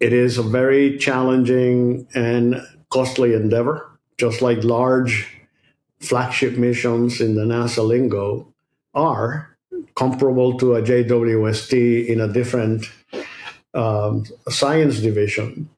[0.00, 2.60] It is a very challenging and
[2.90, 5.26] costly endeavor, just like large
[6.00, 8.52] flagship missions in the NASA lingo
[8.92, 9.56] are
[9.94, 12.84] comparable to a JWST in a different
[13.72, 15.70] um, science division.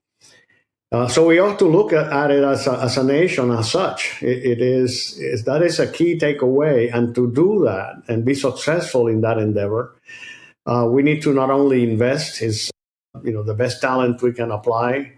[0.93, 3.71] Uh, so we ought to look at, at it as a, as a, nation as
[3.71, 4.23] such.
[4.23, 8.35] it, it is, is, that is a key takeaway, and to do that and be
[8.35, 9.97] successful in that endeavor,
[10.67, 12.71] uh, we need to not only invest is
[13.25, 15.13] you know the best talent we can apply,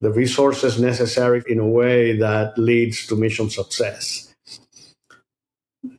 [0.00, 4.32] the resources necessary in a way that leads to mission success.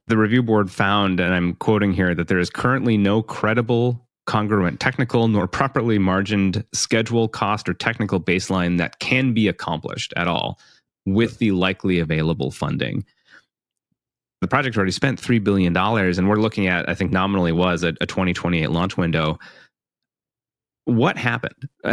[0.08, 4.80] The review board found, and I'm quoting here, that there is currently no credible congruent
[4.80, 10.60] technical nor properly margined schedule, cost, or technical baseline that can be accomplished at all
[11.06, 13.06] with the likely available funding.
[14.42, 17.90] The project already spent $3 billion, and we're looking at, I think nominally was a,
[18.02, 19.40] a 2028 launch window.
[20.86, 21.70] What happened?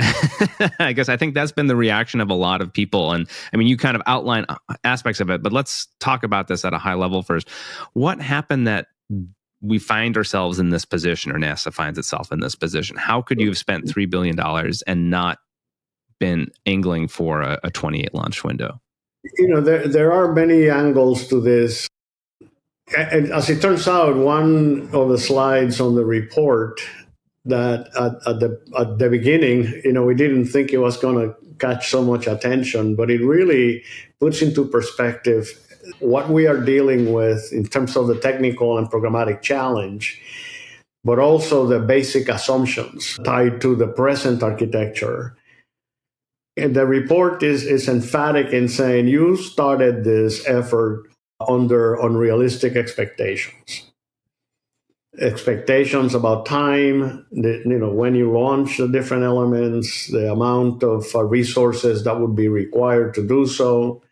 [0.81, 3.13] I guess I think that's been the reaction of a lot of people.
[3.13, 6.49] And I mean, you kind of outline uh, aspects of it, but let's talk about
[6.49, 7.49] this at a high level first.
[7.93, 8.89] What happened that
[9.63, 12.97] we find ourselves in this position, or NASA finds itself in this position.
[12.97, 14.01] How could you have spent mm-hmm.
[14.01, 15.39] $3 billion and not
[16.19, 18.81] been angling for a, a 28 launch window?
[19.37, 21.89] You know, there, there are many angles to this.
[22.97, 26.81] And as it turns out, one of the slides on the report
[27.45, 31.17] that at, at, the at the beginning, you know, we didn't think it was going
[31.17, 33.85] to catch so much attention, but it really
[34.19, 35.49] puts into perspective
[36.01, 40.21] what we are dealing with in terms of the technical and programmatic challenge,
[41.05, 45.37] but also the basic assumptions tied to the present architecture.
[46.57, 51.09] And the report is, is emphatic in saying you started this effort
[51.49, 53.87] under unrealistic expectations.
[55.19, 61.07] Expectations about time, the, you know, when you launch the different elements, the amount of
[61.15, 64.03] uh, resources that would be required to do so,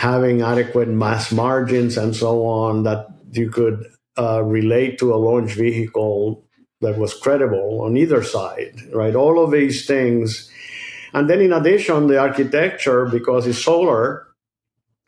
[0.00, 3.84] having adequate mass margins and so on that you could
[4.18, 6.42] uh, relate to a launch vehicle
[6.80, 9.14] that was credible on either side, right?
[9.14, 10.50] All of these things.
[11.12, 14.26] And then in addition, the architecture, because it's solar,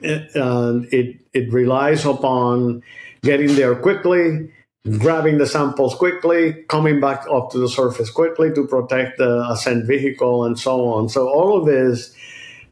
[0.00, 2.82] it, uh, it, it relies upon
[3.22, 4.50] getting there quickly,
[4.98, 9.86] grabbing the samples quickly, coming back up to the surface quickly to protect the ascent
[9.86, 11.08] vehicle and so on.
[11.08, 12.14] So all of this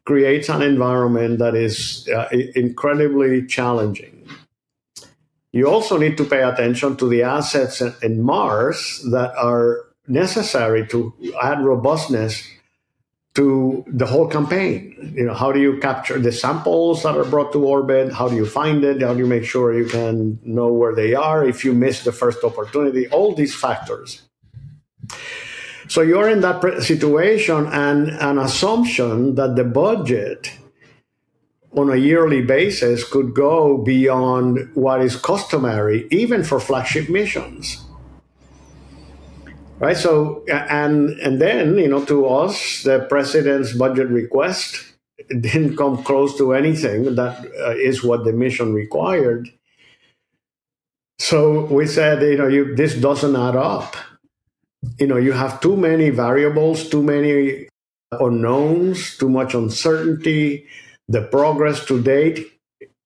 [0.04, 4.16] creates an environment that is uh, incredibly challenging.
[5.52, 11.12] You also need to pay attention to the assets in Mars that are necessary to
[11.42, 12.46] add robustness
[13.34, 15.14] to the whole campaign.
[15.16, 18.12] You know, how do you capture the samples that are brought to orbit?
[18.12, 19.02] How do you find it?
[19.02, 22.12] How do you make sure you can know where they are if you miss the
[22.12, 23.08] first opportunity?
[23.08, 24.22] All these factors.
[25.90, 30.52] So you're in that situation and an assumption that the budget
[31.72, 37.84] on a yearly basis could go beyond what is customary, even for flagship missions
[39.80, 39.96] right?
[39.96, 44.84] So, and and then you know, to us, the president's budget request
[45.28, 49.50] didn't come close to anything that uh, is what the mission required.
[51.18, 53.96] So we said, you know, you, this doesn't add up.
[54.98, 57.68] You know, you have too many variables, too many
[58.12, 60.66] unknowns, too much uncertainty.
[61.08, 62.46] The progress to date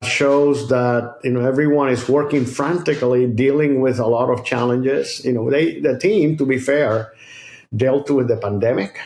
[0.05, 5.33] shows that you know everyone is working frantically dealing with a lot of challenges you
[5.33, 7.13] know they the team to be fair
[7.75, 8.99] dealt with the pandemic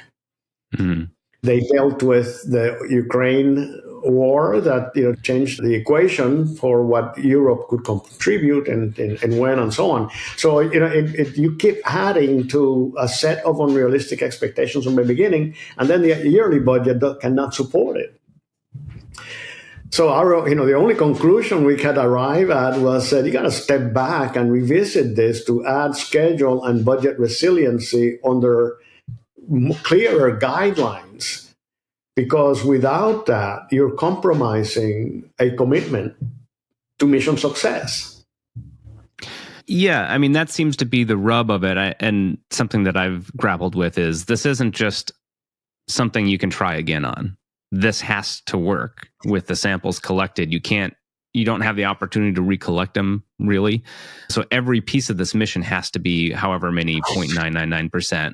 [0.77, 1.05] mm-hmm.
[1.43, 7.69] they dealt with the ukraine war that you know changed the equation for what europe
[7.69, 10.11] could contribute and, and, and when and so on.
[10.37, 14.97] So you know it, it, you keep adding to a set of unrealistic expectations from
[14.97, 18.19] the beginning and then the yearly budget cannot support it.
[19.91, 23.43] So our, you know, the only conclusion we could arrive at was that you got
[23.43, 28.77] to step back and revisit this to add schedule and budget resiliency under
[29.83, 31.08] clearer guidelines,
[32.19, 36.17] because without that, you're compromising a commitment
[36.99, 38.25] to mission success.
[39.69, 42.97] Yeah, I mean that seems to be the rub of it, I, and something that
[42.97, 45.13] I've grappled with is this isn't just
[45.87, 47.37] something you can try again on
[47.71, 50.53] this has to work with the samples collected.
[50.53, 50.95] You can't
[51.35, 53.85] you don't have the opportunity to recollect them really.
[54.29, 58.33] So every piece of this mission has to be however many 0.999%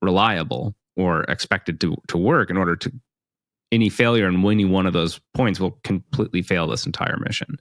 [0.00, 2.92] reliable or expected to to work in order to
[3.72, 7.56] any failure in any one of those points will completely fail this entire mission.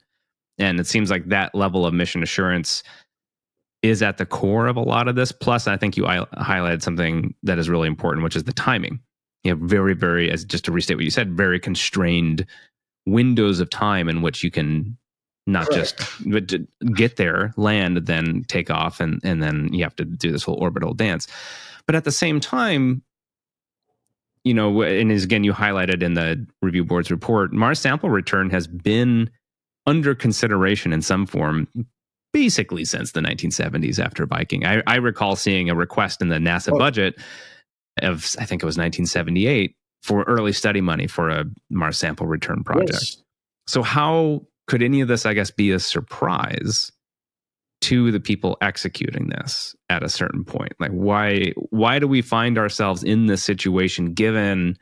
[0.57, 2.83] And it seems like that level of mission assurance
[3.81, 5.31] is at the core of a lot of this.
[5.31, 8.99] Plus, I think you highlighted something that is really important, which is the timing
[9.45, 12.45] you have very, very, as just to restate what you said, very constrained
[13.05, 14.97] windows of time in which you can
[15.45, 15.95] not just
[16.95, 20.55] get there, land, then take off, and and then you have to do this whole
[20.55, 21.27] orbital dance.
[21.85, 23.03] But at the same time,
[24.45, 28.49] you know, and as again you highlighted in the review board's report, Mars sample return
[28.51, 29.29] has been
[29.87, 31.67] under consideration in some form
[32.31, 34.65] basically since the 1970s after Viking.
[34.65, 36.77] I, I recall seeing a request in the NASA oh.
[36.77, 37.15] budget
[38.01, 42.63] of I think it was 1978 for early study money for a Mars sample return
[42.63, 42.91] project.
[42.93, 43.17] Yes.
[43.67, 46.91] So how could any of this I guess be a surprise
[47.85, 50.73] to the people executing this at a certain point?
[50.79, 54.77] Like why why do we find ourselves in this situation given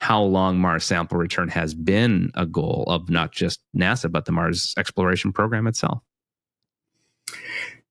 [0.00, 4.32] how long Mars sample return has been a goal of not just NASA but the
[4.32, 6.02] Mars exploration program itself?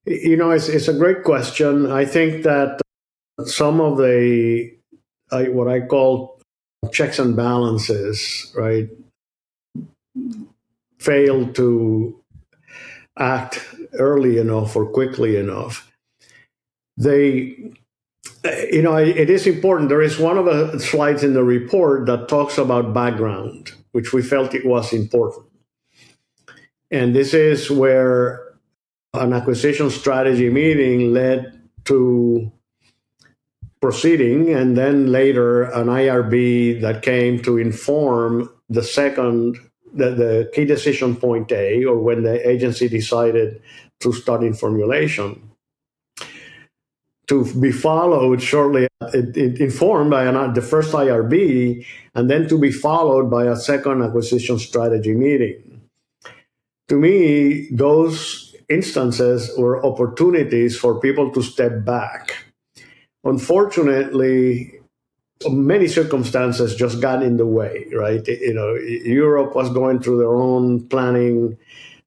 [0.06, 1.92] You know, it's, it's a great question.
[1.92, 2.80] I think that
[3.46, 4.72] some of the
[5.32, 6.40] what I call
[6.92, 8.88] checks and balances, right,
[11.00, 12.24] fail to
[13.20, 15.92] act early enough or quickly enough.
[16.98, 17.58] They,
[18.72, 19.90] you know, it is important.
[19.90, 24.22] There is one of the slides in the report that talks about background, which we
[24.22, 25.46] felt it was important.
[26.90, 28.56] And this is where
[29.14, 32.52] an acquisition strategy meeting led to
[33.82, 39.60] proceeding, and then later an IRB that came to inform the second,
[39.94, 43.62] the, the key decision point A, or when the agency decided
[44.00, 45.52] to start in formulation.
[47.28, 51.86] To be followed shortly, informed by an, the first IRB,
[52.16, 55.82] and then to be followed by a second acquisition strategy meeting.
[56.88, 62.48] To me, those instances were opportunities for people to step back
[63.28, 64.77] unfortunately,
[65.50, 68.26] many circumstances just got in the way, right?
[68.28, 71.58] You know, Europe was going through their own planning.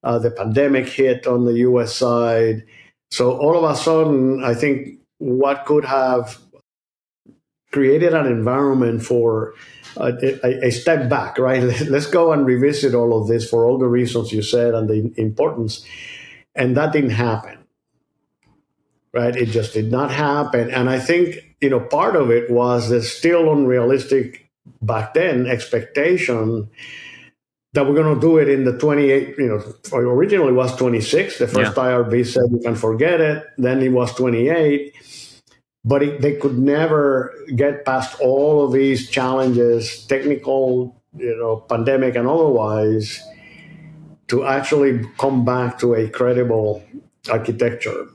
[0.02, 1.94] Uh, the pandemic hit on the U.S.
[1.94, 2.64] side,
[3.10, 6.38] so all of a sudden, I think what could have
[7.70, 9.52] created an environment for
[9.96, 11.62] a, a, step back, right?
[11.88, 15.12] Let's go and revisit all of this for all the reasons you said and the
[15.20, 15.84] importance,
[16.54, 17.60] and that didn't happen
[19.12, 19.34] right?
[19.34, 20.70] It just did not happen.
[20.70, 24.50] And I think, you know, part of it was the still unrealistic
[24.82, 26.68] back then expectation
[27.72, 31.38] that we're going to do it in the 28, you know, originally was 26.
[31.38, 31.82] The first yeah.
[31.84, 33.44] IRB said you can forget it.
[33.58, 34.94] Then it was 28.
[35.84, 42.16] but it, they could never get past all of these challenges, technical, you know, pandemic
[42.16, 43.22] and otherwise,
[44.28, 46.82] to actually come back to a credible
[47.30, 48.06] architecture.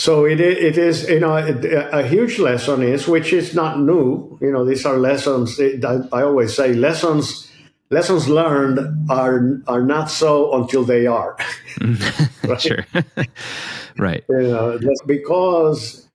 [0.00, 4.38] So it, it is, you know, a huge lesson is, which is not new.
[4.40, 5.60] You know, these are lessons.
[5.60, 7.50] I always say lessons
[7.90, 11.36] lessons learned are are not so until they are.
[12.44, 12.60] right?
[12.62, 12.86] Sure.
[13.98, 14.24] right.
[14.30, 16.08] You know, because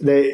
[0.00, 0.32] they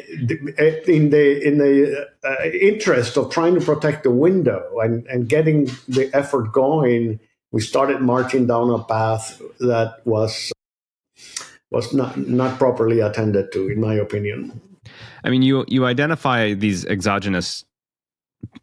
[0.87, 5.65] in the in the uh, interest of trying to protect the window and and getting
[5.87, 7.19] the effort going,
[7.51, 10.51] we started marching down a path that was
[11.71, 14.59] was not not properly attended to, in my opinion.
[15.23, 17.65] I mean, you you identify these exogenous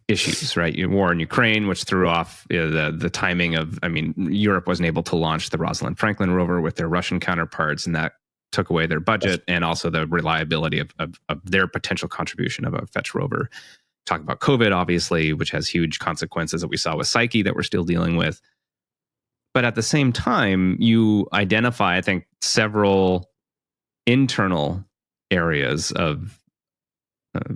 [0.09, 0.74] issues, right?
[0.88, 3.78] War in Ukraine, which threw off you know, the the timing of.
[3.82, 7.86] I mean, Europe wasn't able to launch the Rosalind Franklin rover with their Russian counterparts,
[7.86, 8.12] and that
[8.52, 12.74] took away their budget and also the reliability of, of, of their potential contribution of
[12.74, 13.50] a fetch rover.
[14.07, 17.62] Talk about COVID, obviously, which has huge consequences that we saw with Psyche that we're
[17.62, 18.40] still dealing with.
[19.57, 23.30] But at the same time, you identify, I think, several
[24.07, 24.84] internal
[25.30, 26.38] areas of
[27.34, 27.54] uh,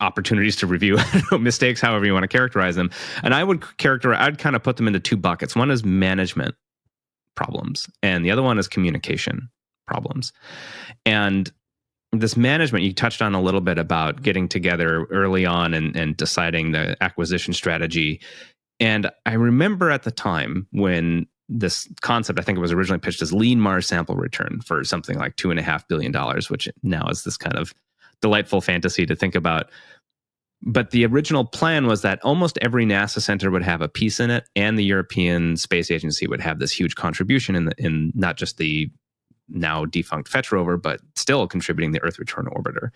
[0.00, 0.98] opportunities to review
[1.40, 2.90] mistakes, however you want to characterize them.
[3.22, 5.56] And I would characterize, I'd kind of put them into two buckets.
[5.56, 6.56] One is management
[7.36, 9.48] problems, and the other one is communication
[9.86, 10.34] problems.
[11.06, 11.50] And
[12.12, 16.18] this management, you touched on a little bit about getting together early on and, and
[16.18, 18.20] deciding the acquisition strategy.
[18.78, 23.20] And I remember at the time when this concept, I think it was originally pitched
[23.22, 26.68] as lean Mars sample return for something like two and a half billion dollars, which
[26.82, 27.74] now is this kind of
[28.22, 29.70] delightful fantasy to think about.
[30.62, 34.30] But the original plan was that almost every NASA center would have a piece in
[34.30, 38.36] it, and the European Space Agency would have this huge contribution in the, in not
[38.36, 38.90] just the
[39.48, 42.90] now defunct Fetch rover, but still contributing the Earth Return Orbiter.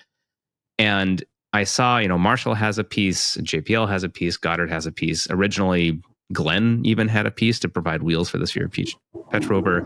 [0.78, 4.86] And I saw, you know, Marshall has a piece, JPL has a piece, Goddard has
[4.86, 5.28] a piece.
[5.30, 6.02] Originally,
[6.34, 8.88] Glenn even had a piece to provide wheels for this European
[9.30, 9.84] Fetch rover.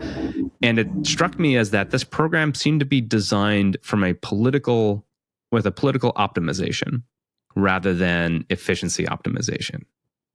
[0.61, 5.05] And it struck me as that this program seemed to be designed from a political
[5.51, 7.03] with a political optimization
[7.55, 9.83] rather than efficiency optimization.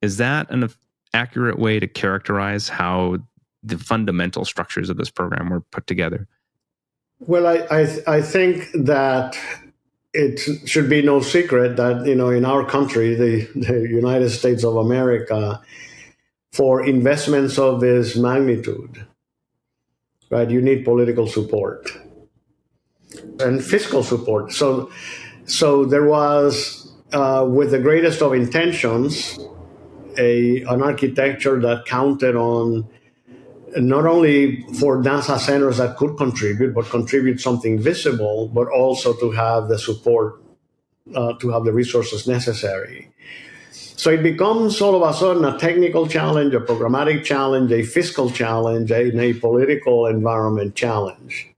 [0.02, 0.68] Is that an
[1.12, 3.18] accurate way to characterize how
[3.62, 6.26] the fundamental structures of this program were put together?
[7.20, 9.38] Well, I, I, I think that
[10.12, 14.64] it should be no secret that you know in our country, the, the United States
[14.64, 15.60] of America,
[16.54, 19.04] for investments of this magnitude,
[20.30, 21.90] right, you need political support
[23.40, 24.52] and fiscal support.
[24.52, 24.88] So,
[25.46, 29.36] so there was, uh, with the greatest of intentions,
[30.16, 32.88] a an architecture that counted on
[33.76, 39.32] not only for NASA centers that could contribute, but contribute something visible, but also to
[39.32, 40.40] have the support,
[41.16, 43.10] uh, to have the resources necessary.
[43.96, 48.30] So it becomes all of a sudden a technical challenge, a programmatic challenge, a fiscal
[48.30, 51.54] challenge, a, a political environment challenge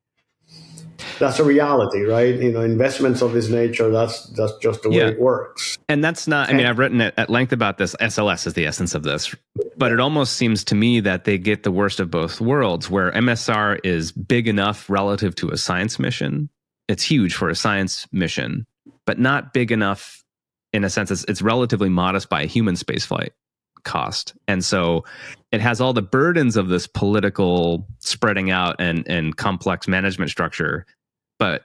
[1.19, 2.35] that's a reality, right?
[2.35, 5.09] You know, investments of this nature, that's that's just the way yeah.
[5.09, 5.79] it works.
[5.89, 7.95] And that's not I mean, I've written at length about this.
[8.01, 9.35] SLS is the essence of this.
[9.77, 13.13] But it almost seems to me that they get the worst of both worlds, where
[13.13, 16.49] MSR is big enough relative to a science mission.
[16.89, 18.67] It's huge for a science mission,
[19.07, 20.25] but not big enough
[20.77, 23.31] in a sense it's, it's relatively modest by a human spaceflight
[23.85, 24.35] cost.
[24.47, 25.05] And so
[25.53, 30.85] it has all the burdens of this political spreading out and, and complex management structure.
[31.39, 31.65] But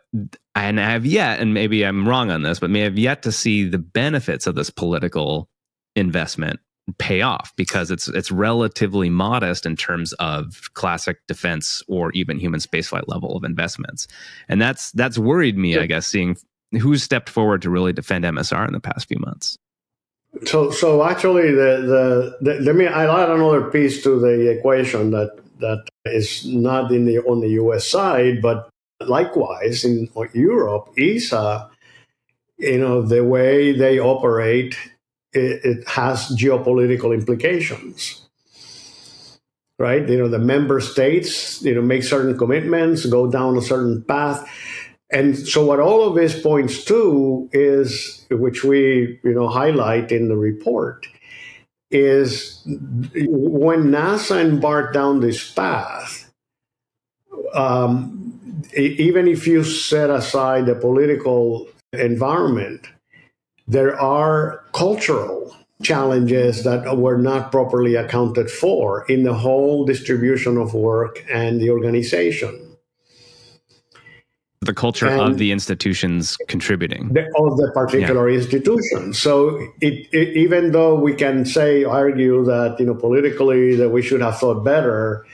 [0.55, 3.31] and I have yet, and maybe I'm wrong on this, but may have yet to
[3.31, 5.49] see the benefits of this political
[5.95, 6.59] investment
[6.97, 12.59] pay off because it's it's relatively modest in terms of classic defense or even human
[12.59, 14.07] spaceflight level of investments,
[14.49, 16.35] and that's that's worried me, I guess, seeing
[16.79, 19.57] who's stepped forward to really defend MSR in the past few months.
[20.45, 25.11] So, so actually, the, the, the let me I'll add another piece to the equation
[25.11, 27.87] that that is not in the on the U.S.
[27.87, 28.71] side, but
[29.07, 31.69] Likewise, in Europe, ESA,
[32.57, 34.75] you know, the way they operate,
[35.33, 38.17] it, it has geopolitical implications
[39.81, 40.07] right?
[40.07, 44.47] You know, the member states, you know, make certain commitments, go down a certain path.
[45.11, 50.29] And so what all of this points to is, which we, you know, highlight in
[50.29, 51.05] the report,
[51.89, 56.31] is when NASA embarked down this path,
[57.53, 58.17] um,
[58.75, 62.87] even if you set aside the political environment,
[63.67, 70.73] there are cultural challenges that were not properly accounted for in the whole distribution of
[70.73, 72.70] work and the organization.
[74.61, 78.37] The culture of the institutions contributing the, of the particular yeah.
[78.37, 79.11] institution.
[79.11, 84.03] So it, it, even though we can say argue that you know politically that we
[84.03, 85.25] should have thought better,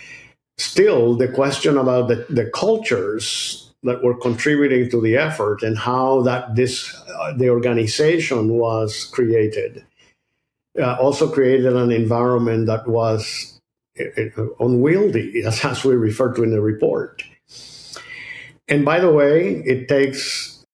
[0.58, 6.22] still the question about the, the cultures that were contributing to the effort and how
[6.22, 9.86] that this uh, the organization was created
[10.80, 13.60] uh, also created an environment that was
[14.00, 14.04] uh,
[14.38, 17.24] uh unwieldy as, as we refer to in the report
[18.68, 20.66] and by the way, it takes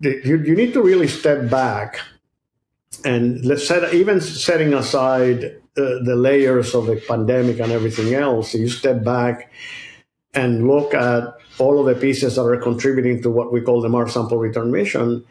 [0.00, 2.00] you, you need to really step back
[3.04, 5.44] and let's set even setting aside
[5.76, 8.54] uh, the layers of the pandemic and everything else.
[8.54, 9.52] You step back
[10.34, 13.88] and look at all of the pieces that are contributing to what we call the
[13.88, 15.24] Mars sample return mission.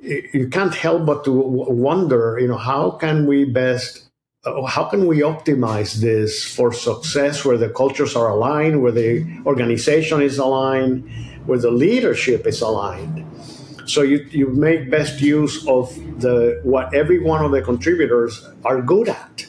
[0.00, 4.07] You can't help but to wonder, you know, how can we best
[4.56, 9.26] Oh, how can we optimize this for success where the cultures are aligned, where the
[9.46, 11.08] organization is aligned,
[11.46, 13.24] where the leadership is aligned?
[13.88, 18.82] So you, you make best use of the what every one of the contributors are
[18.82, 19.46] good at,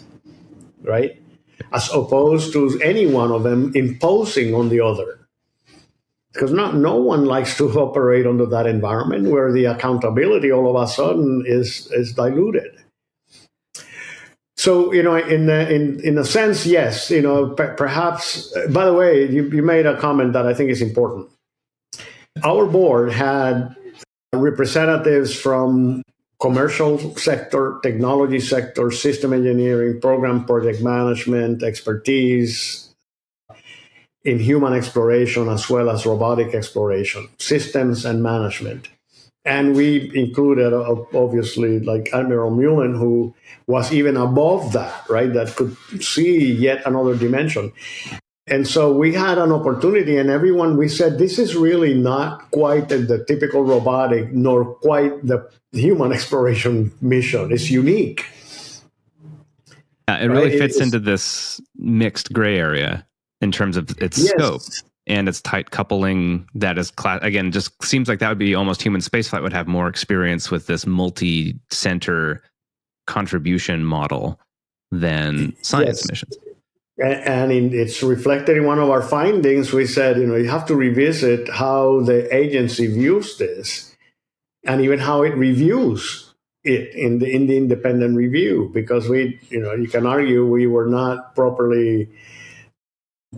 [0.81, 1.21] right?
[1.73, 5.27] As opposed to any one of them imposing on the other.
[6.31, 10.81] Because not no one likes to operate under that environment where the accountability all of
[10.81, 12.78] a sudden is is diluted.
[14.59, 17.09] So you know, in the, in in a sense, yes.
[17.09, 18.53] You know, perhaps.
[18.53, 21.29] Uh, by the way, you, you made a comment that I think is important.
[22.43, 23.73] Our board had
[24.33, 26.03] representatives from
[26.41, 32.93] commercial sector, technology sector, system engineering, program project management, expertise
[34.25, 38.89] in human exploration as well as robotic exploration, systems and management.
[39.49, 43.33] And we included, obviously, like Admiral Mullen, who
[43.65, 45.33] was even above that, right?
[45.33, 47.73] That could see yet another dimension.
[48.45, 52.89] And so we had an opportunity, and everyone, we said, this is really not quite
[52.89, 57.51] the, the typical robotic, nor quite the human exploration mission.
[57.51, 58.27] It's unique.
[60.07, 60.59] Yeah, it really right?
[60.59, 63.03] fits it into this mixed gray area
[63.41, 64.29] in terms of its yes.
[64.29, 64.61] scope
[65.09, 68.81] and its tight coupling that is class again just seems like that would be almost
[68.81, 72.41] human spaceflight would have more experience with this multi-center
[73.07, 74.39] contribution model
[74.91, 76.09] than science yes.
[76.09, 76.37] missions
[77.01, 80.65] and in, it's reflected in one of our findings we said you know you have
[80.65, 83.95] to revisit how the agency views this
[84.65, 86.33] and even how it reviews
[86.63, 90.67] it in the in the independent review because we you know you can argue we
[90.67, 92.09] were not properly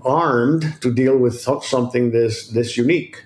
[0.04, 3.26] armed to deal with something this this unique.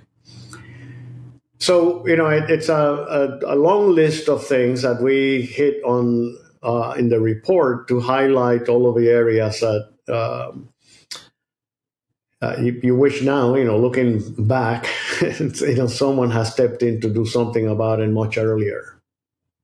[1.60, 5.84] So you know, it, it's a, a, a, long list of things that we hit
[5.84, 10.70] on uh, in the report to highlight all of the areas that um,
[12.42, 14.88] uh, you, you, wish now, you know, looking back,
[15.22, 19.02] you know, someone has stepped in to do something about it much earlier.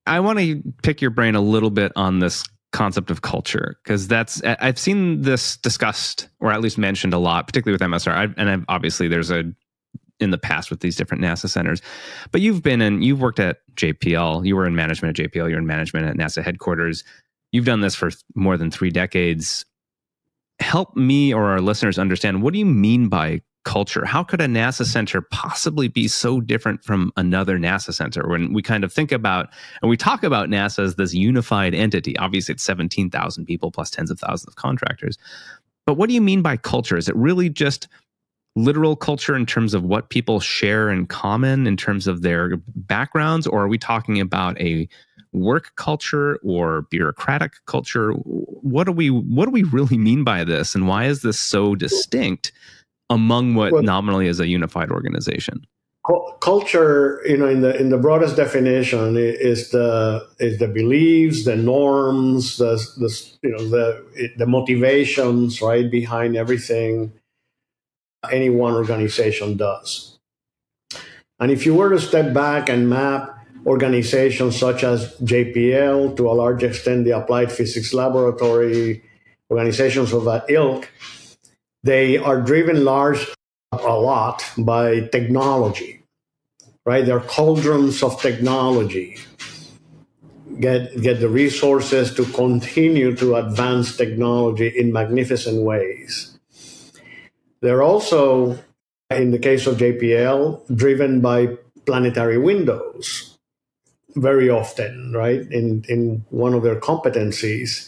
[0.08, 4.07] I want to pick your brain a little bit on this concept of culture because
[4.07, 8.11] that's I've seen this discussed or at least mentioned a lot, particularly with MSR.
[8.11, 9.43] I, and I've, obviously, there's a
[10.22, 11.82] in the past with these different NASA centers.
[12.32, 15.59] But you've been in, you've worked at JPL, you were in management at JPL, you're
[15.59, 17.03] in management at NASA headquarters.
[17.51, 19.65] You've done this for more than three decades.
[20.59, 24.05] Help me or our listeners understand what do you mean by culture.
[24.05, 28.28] How could a NASA center possibly be so different from another NASA center?
[28.28, 29.49] When we kind of think about
[29.82, 34.12] and we talk about NASA as this unified entity, obviously it's 17,000 people plus tens
[34.12, 35.18] of thousands of contractors.
[35.86, 36.97] But what do you mean by culture?
[36.97, 37.88] Is it really just
[38.55, 43.47] literal culture in terms of what people share in common in terms of their backgrounds?
[43.47, 44.88] Or are we talking about a
[45.34, 48.12] work culture or bureaucratic culture?
[48.12, 50.76] What do we what do we really mean by this?
[50.76, 52.51] And why is this so distinct?
[53.12, 55.66] Among what well, nominally is a unified organization?
[56.39, 61.55] Culture, you know, in the in the broadest definition, is the is the beliefs, the
[61.55, 63.09] norms, the, the
[63.43, 67.14] you know the the motivations right behind everything
[68.32, 70.20] any one organization does.
[71.39, 76.34] And if you were to step back and map organizations such as JPL, to a
[76.34, 79.03] large extent the Applied Physics Laboratory,
[79.49, 80.89] organizations of that ilk,
[81.84, 83.27] they are driven large
[83.71, 86.03] a lot by technology,
[86.86, 87.05] right?
[87.05, 89.17] They're cauldrons of technology.
[90.59, 96.38] Get, get the resources to continue to advance technology in magnificent ways.
[97.61, 98.59] They're also,
[99.09, 103.38] in the case of JPL, driven by planetary windows
[104.15, 105.41] very often, right?
[105.51, 107.88] In, in one of their competencies.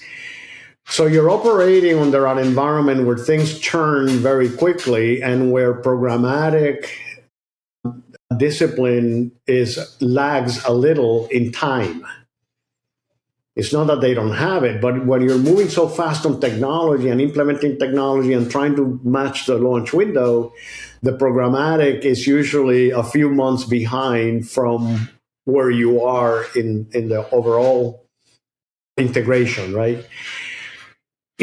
[0.85, 6.87] So you're operating under an environment where things churn very quickly and where programmatic
[8.37, 12.05] discipline is lags a little in time.
[13.55, 17.09] It's not that they don't have it, but when you're moving so fast on technology
[17.09, 20.53] and implementing technology and trying to match the launch window,
[21.03, 25.07] the programmatic is usually a few months behind from
[25.45, 28.07] where you are in, in the overall
[28.97, 30.03] integration, right?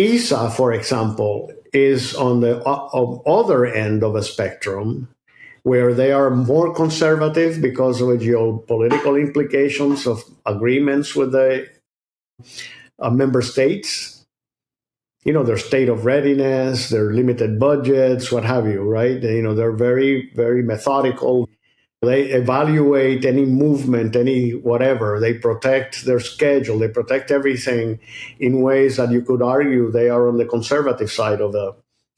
[0.00, 5.08] ESA, for example, is on the other end of a spectrum
[5.62, 11.68] where they are more conservative because of the geopolitical implications of agreements with the
[12.98, 14.24] uh, member states.
[15.24, 19.22] You know, their state of readiness, their limited budgets, what have you, right?
[19.22, 21.46] You know, they're very, very methodical.
[22.02, 25.20] They evaluate any movement, any whatever.
[25.20, 26.78] They protect their schedule.
[26.78, 27.98] They protect everything
[28.38, 31.74] in ways that you could argue they are on the conservative side of the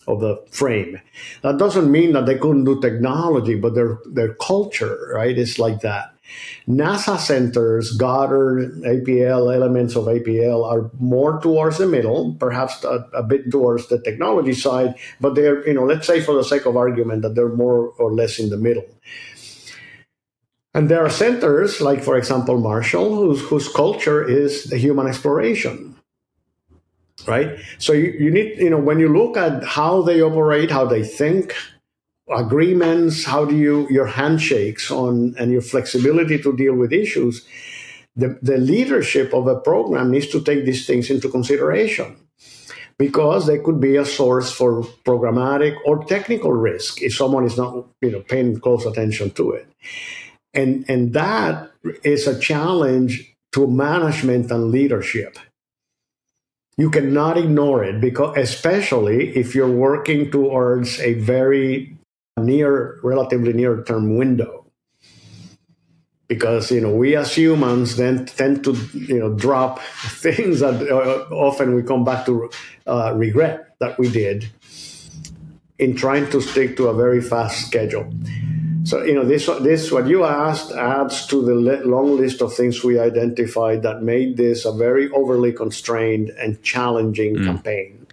[0.07, 1.01] of the frame.
[1.43, 5.81] That doesn't mean that they couldn't do technology, but their their culture, right, is like
[5.81, 6.15] that.
[6.69, 13.23] NASA centers, Goddard, APL, elements of APL are more towards the middle, perhaps a, a,
[13.23, 16.77] bit towards the technology side, but they're, you know, let's say for the sake of
[16.77, 18.87] argument that they're more or less in the middle.
[20.75, 25.93] And there are centers, like, for example, Marshall, whose, whose culture is the human exploration
[27.27, 27.59] right?
[27.79, 31.05] So you, you need, you know, when you look at how they operate, how they
[31.05, 31.55] think,
[32.29, 37.47] agreements, how do you, your handshakes on, and your flexibility to deal with issues,
[38.17, 42.17] the, the leadership of a program needs to take these things into consideration
[42.99, 47.87] because they could be a source for programmatic or technical risk if someone is not,
[48.01, 49.67] you know, paying close attention to it.
[50.55, 51.71] And, and that
[52.05, 55.39] is a challenge to management and leadership.
[56.77, 61.97] You cannot ignore it because especially if you're working towards a very
[62.39, 64.67] near relatively near term window.
[66.29, 71.29] Because you know we as humans then tend to you know drop things that uh,
[71.35, 72.51] often we come back to
[72.87, 74.49] uh, regret that we did
[75.79, 78.11] in trying to stick to a very fast schedule
[78.85, 82.83] so you know this this what you asked adds to the long list of things
[82.83, 87.45] we identified that made this a very overly constrained and challenging mm.
[87.45, 88.07] campaign.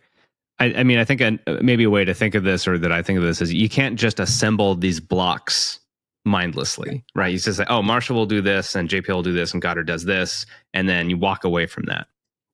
[0.59, 2.91] I, I, mean, I think a, maybe a way to think of this, or that
[2.91, 5.79] I think of this, is you can't just assemble these blocks
[6.25, 7.31] mindlessly, right?
[7.31, 9.85] You just say, "Oh, Marshall will do this, and JPL will do this, and Goddard
[9.85, 12.07] does this," and then you walk away from that.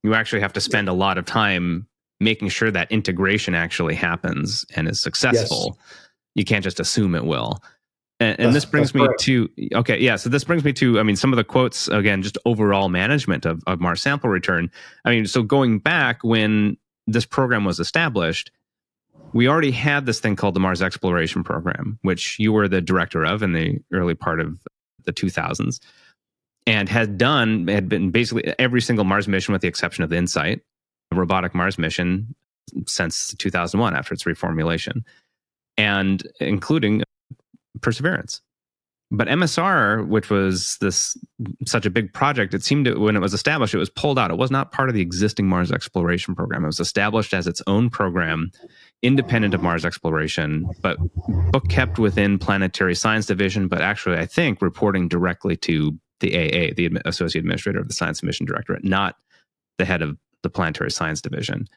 [0.04, 1.88] You actually have to spend a lot of time
[2.20, 5.78] making sure that integration actually happens and is successful.
[5.78, 5.98] Yes.
[6.36, 7.62] You can't just assume it will.
[8.20, 10.16] And, and this brings me to okay, yeah.
[10.16, 13.46] So this brings me to I mean some of the quotes again, just overall management
[13.46, 14.72] of, of Mars sample return.
[15.04, 18.52] I mean, so going back when this program was established,
[19.34, 23.26] we already had this thing called the Mars Exploration Program, which you were the director
[23.26, 24.60] of in the early part of
[25.04, 25.82] the 2000s,
[26.66, 30.16] and had done had been basically every single Mars mission with the exception of the
[30.16, 30.62] InSight,
[31.12, 32.34] a robotic Mars mission
[32.88, 35.04] since 2001 after its reformulation,
[35.78, 37.04] and including
[37.82, 38.42] Perseverance.
[39.12, 41.16] But MSR, which was this
[41.68, 44.32] such a big project, it seemed to, when it was established, it was pulled out.
[44.32, 46.64] It was not part of the existing Mars exploration program.
[46.64, 48.52] It was established as its own program,
[49.04, 50.98] independent of Mars exploration, but
[51.52, 56.74] book kept within Planetary Science Division, but actually, I think, reporting directly to the AA,
[56.76, 59.18] the Associate Administrator of the Science Mission Directorate, not
[59.78, 61.68] the head of the Planetary Science Division.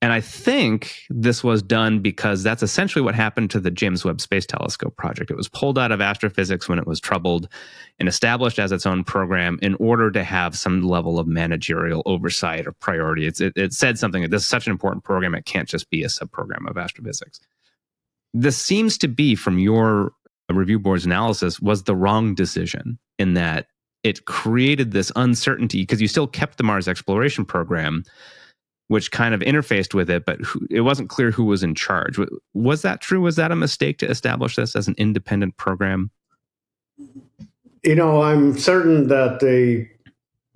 [0.00, 4.20] And I think this was done because that's essentially what happened to the James Webb
[4.20, 5.28] Space Telescope project.
[5.28, 7.48] It was pulled out of astrophysics when it was troubled
[7.98, 12.64] and established as its own program in order to have some level of managerial oversight
[12.68, 13.26] or priority.
[13.26, 16.04] It, it said something that this is such an important program, it can't just be
[16.04, 17.40] a subprogram of astrophysics.
[18.32, 20.12] This seems to be, from your
[20.48, 23.66] review board's analysis, was the wrong decision in that
[24.04, 28.04] it created this uncertainty because you still kept the Mars exploration program
[28.88, 32.18] which kind of interfaced with it, but who, it wasn't clear who was in charge.
[32.54, 33.20] Was that true?
[33.20, 36.10] Was that a mistake to establish this as an independent program?
[37.84, 39.86] You know, I'm certain that the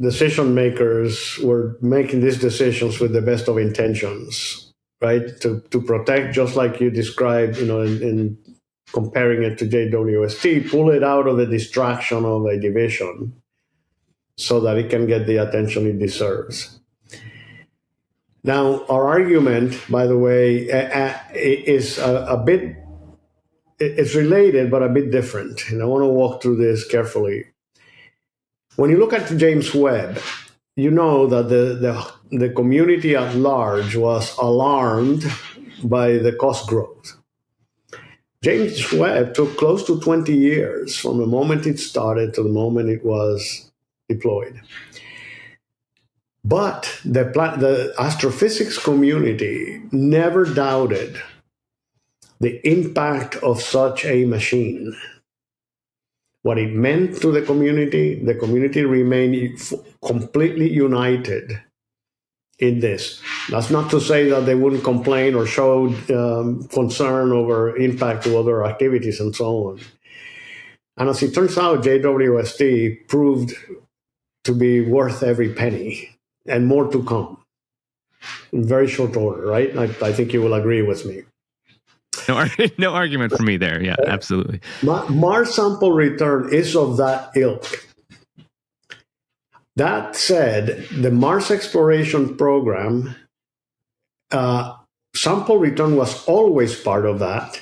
[0.00, 5.40] decision makers were making these decisions with the best of intentions, right?
[5.40, 8.38] To to protect, just like you described, you know, in, in
[8.92, 13.32] comparing it to JWST, pull it out of the distraction of a division
[14.36, 16.80] so that it can get the attention it deserves.
[18.44, 20.68] Now, our argument, by the way,
[21.32, 22.76] is a, bit,
[23.78, 25.70] it's related, but a bit different.
[25.70, 27.44] And I want to walk through this carefully.
[28.76, 30.18] When you look at James Webb,
[30.74, 35.24] you know that the, the, the community at large was alarmed
[35.84, 37.16] by the cost growth.
[38.42, 42.88] James Webb took close to 20 years from the moment it started to the moment
[42.88, 43.70] it was
[44.08, 44.60] deployed.
[46.44, 51.20] But the, the astrophysics community never doubted
[52.40, 54.96] the impact of such a machine.
[56.42, 59.60] What it meant to the community, the community remained
[60.04, 61.60] completely united
[62.58, 63.20] in this.
[63.48, 68.36] That's not to say that they wouldn't complain or show um, concern over impact to
[68.36, 69.80] other activities and so on.
[70.96, 73.54] And as it turns out, JWST proved
[74.44, 76.11] to be worth every penny
[76.46, 77.42] and more to come
[78.52, 79.76] in very short order, right?
[79.76, 81.22] I, I think you will agree with me.
[82.28, 82.46] No,
[82.78, 83.82] no argument for me there.
[83.82, 84.60] Yeah, absolutely.
[84.82, 87.86] Mars sample return is of that ilk.
[89.76, 93.16] That said, the Mars exploration program,
[94.30, 94.76] uh,
[95.16, 97.60] sample return was always part of that.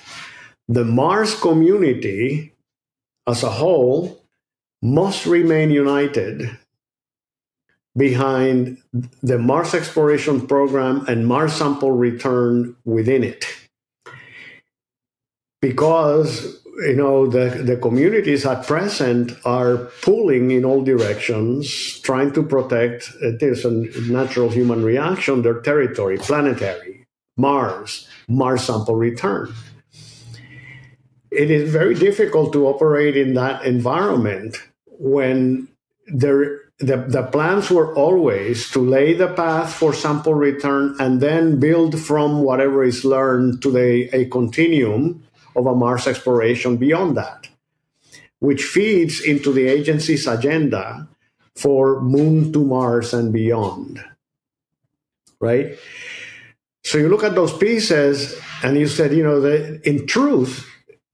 [0.66, 2.52] The Mars community
[3.28, 4.24] as a whole
[4.82, 6.56] must remain united
[7.96, 8.78] behind
[9.22, 13.44] the Mars exploration program and Mars sample return within it.
[15.60, 22.42] Because you know the, the communities at present are pulling in all directions, trying to
[22.42, 23.70] protect uh, it is a
[24.10, 29.52] natural human reaction, their territory, planetary, Mars, Mars sample return.
[31.30, 35.68] It is very difficult to operate in that environment when
[36.06, 41.60] there the, the plans were always to lay the path for sample return and then
[41.60, 45.22] build from whatever is learned to the, a continuum
[45.54, 47.48] of a Mars exploration beyond that,
[48.38, 51.06] which feeds into the agency's agenda
[51.54, 54.02] for moon to Mars and beyond.
[55.38, 55.78] Right?
[56.84, 59.44] So you look at those pieces and you said, you know,
[59.84, 60.66] in truth,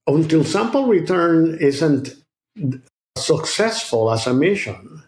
[0.06, 2.14] until sample return isn't
[3.18, 5.02] successful as a mission,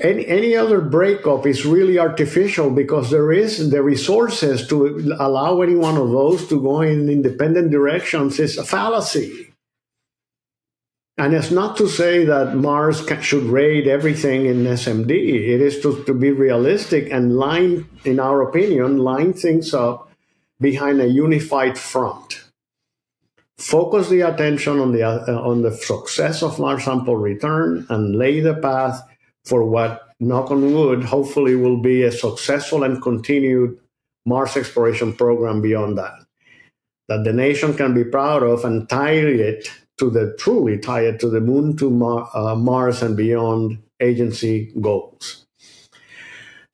[0.00, 5.74] any, any other breakup is really artificial because there is the resources to allow any
[5.74, 9.54] one of those to go in independent directions is a fallacy.
[11.18, 15.10] And it's not to say that Mars can, should raid everything in SMD.
[15.10, 20.10] It is to, to be realistic and line, in our opinion, line things up
[20.60, 22.44] behind a unified front.
[23.56, 28.40] Focus the attention on the uh, on the success of Mars sample return and lay
[28.40, 29.00] the path
[29.46, 33.78] for what, knock on wood, hopefully will be a successful and continued
[34.26, 36.14] Mars exploration program beyond that.
[37.08, 39.68] That the nation can be proud of and tie it
[39.98, 44.72] to the truly tie it to the moon to Mar, uh, Mars and beyond agency
[44.80, 45.46] goals.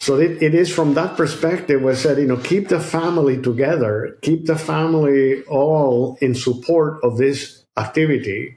[0.01, 4.19] So it, it is from that perspective we said, you know, keep the family together,
[4.23, 8.57] keep the family all in support of this activity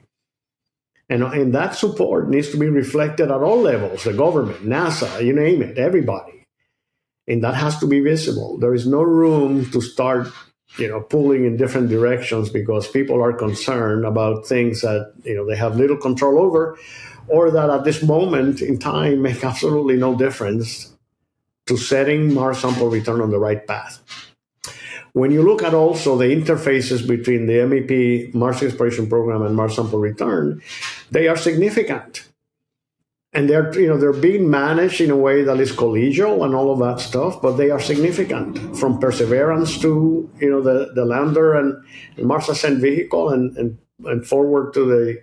[1.08, 5.32] and, and that support needs to be reflected at all levels the government, NASA, you
[5.32, 6.44] name it, everybody.
[7.28, 8.58] And that has to be visible.
[8.58, 10.28] There is no room to start
[10.78, 15.46] you know pulling in different directions because people are concerned about things that you know
[15.46, 16.76] they have little control over
[17.28, 20.92] or that at this moment in time make absolutely no difference
[21.66, 24.02] to setting Mars sample return on the right path.
[25.12, 29.74] When you look at also the interfaces between the MEP Mars Exploration Program and Mars
[29.74, 30.60] Sample Return,
[31.10, 32.28] they are significant.
[33.32, 36.72] And they're, you know, they're being managed in a way that is collegial and all
[36.72, 41.54] of that stuff, but they are significant from Perseverance to, you know, the, the lander
[41.54, 41.84] and,
[42.16, 45.22] and Mars ascent vehicle and, and, and forward to the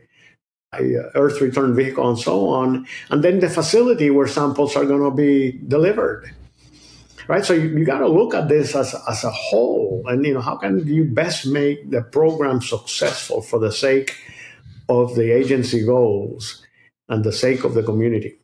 [0.73, 2.85] uh, Earth return vehicle and so on.
[3.09, 6.31] And then the facility where samples are going to be delivered
[7.27, 7.45] right?
[7.45, 10.41] So you, you got to look at this as, as a whole, and you know
[10.41, 14.15] how can you best make the program successful for the sake
[14.89, 16.65] of the agency goals
[17.09, 18.37] and the sake of the community.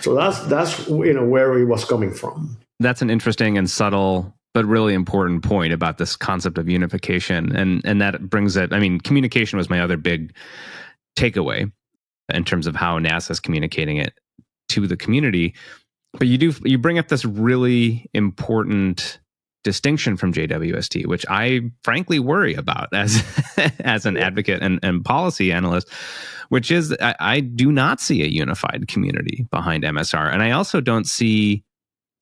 [0.00, 2.56] So that's that's you know where he was coming from.
[2.80, 7.82] That's an interesting and subtle but really important point about this concept of unification and
[7.84, 10.34] and that brings it i mean communication was my other big
[11.14, 11.70] takeaway
[12.32, 14.18] in terms of how nasa is communicating it
[14.70, 15.54] to the community
[16.14, 19.18] but you do you bring up this really important
[19.66, 23.20] distinction from JWST, which I frankly worry about as
[23.80, 25.88] as an advocate and, and policy analyst,
[26.50, 30.80] which is I, I do not see a unified community behind MSR, and I also
[30.80, 31.64] don't see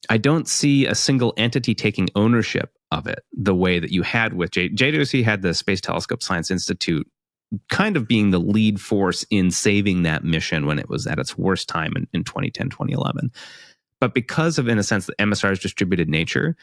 [0.09, 4.33] I don't see a single entity taking ownership of it the way that you had
[4.33, 7.07] with J- JWST had the Space Telescope Science Institute
[7.69, 11.37] kind of being the lead force in saving that mission when it was at its
[11.37, 13.31] worst time in, in 2010 2011
[14.05, 16.57] but because of, in a sense, the MSR's distributed nature,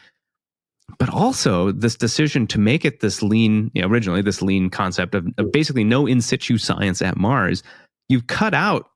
[0.97, 5.15] but also this decision to make it this lean, you know, originally this lean concept
[5.15, 7.63] of, of basically no in situ science at Mars.
[8.09, 8.89] You've cut out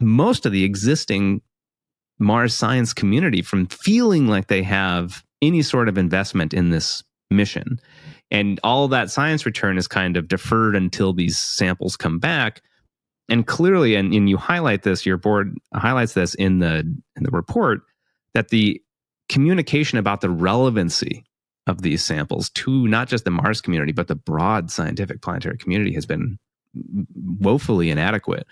[0.00, 1.42] most of the existing
[2.18, 7.78] Mars science community from feeling like they have any sort of investment in this mission.
[8.30, 12.62] And all that science return is kind of deferred until these samples come back.
[13.28, 17.30] And clearly, and, and you highlight this, your board highlights this in the in the
[17.30, 17.82] report,
[18.34, 18.82] that the
[19.28, 21.24] communication about the relevancy
[21.68, 25.92] of these samples to not just the Mars community, but the broad scientific planetary community
[25.94, 26.38] has been
[27.14, 28.46] woefully inadequate.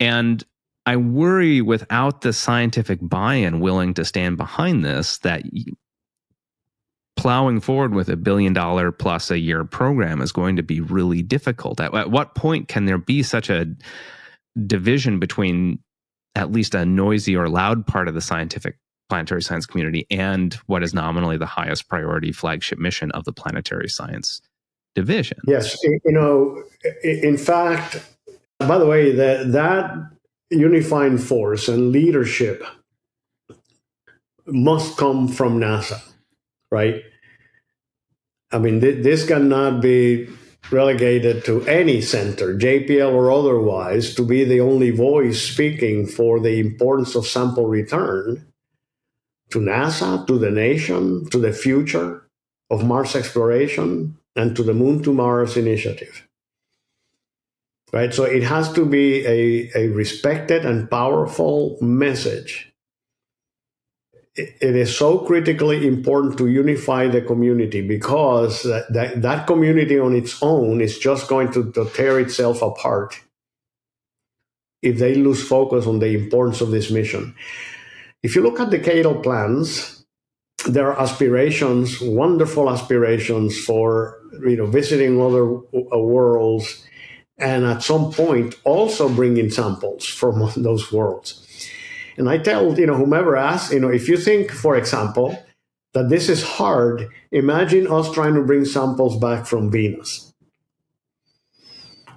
[0.00, 0.44] And
[0.86, 5.42] I worry without the scientific buy in willing to stand behind this, that
[7.16, 11.22] plowing forward with a billion dollar plus a year program is going to be really
[11.22, 11.80] difficult.
[11.80, 13.66] At, at what point can there be such a
[14.66, 15.78] division between
[16.34, 18.76] at least a noisy or loud part of the scientific
[19.08, 23.88] planetary science community and what is nominally the highest priority flagship mission of the planetary
[23.88, 24.40] science
[24.94, 25.38] division?
[25.46, 26.62] Yes, you know,
[27.02, 28.02] in fact,
[28.58, 29.94] by the way, that that
[30.50, 32.64] unifying force and leadership
[34.46, 36.00] must come from NASA,
[36.70, 37.02] right?
[38.52, 40.28] I mean, th- this cannot be
[40.70, 46.58] relegated to any center, JPL or otherwise, to be the only voice speaking for the
[46.60, 48.46] importance of sample return
[49.50, 52.28] to NASA, to the nation, to the future
[52.70, 56.26] of Mars exploration, and to the Moon to Mars initiative
[57.94, 58.12] right?
[58.12, 62.72] So it has to be a, a respected and powerful message.
[64.34, 70.16] It, is so critically important to unify the community because that, that, that community on
[70.16, 73.20] its own is just going to, to tear itself apart
[74.82, 77.36] if they lose focus on the importance of this mission.
[78.24, 80.02] If you look at the decadal plans,
[80.66, 86.82] there are aspirations, wonderful aspirations for you know visiting other worlds,
[87.36, 91.46] and at some point also bringing samples from those worlds.
[92.16, 95.38] And I tell you know whomever asks, you know, if you think, for example,
[95.92, 100.32] that this is hard, imagine us trying to bring samples back from Venus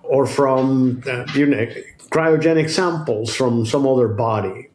[0.03, 1.67] or from uh, you know
[2.11, 4.69] cryogenic samples from some other body.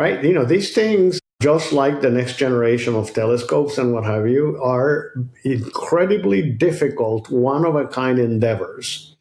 [0.00, 0.24] Right?
[0.24, 4.58] You know, these things just like the next generation of telescopes and what have you,
[4.62, 5.12] are
[5.44, 9.14] incredibly difficult, one of a kind endeavors.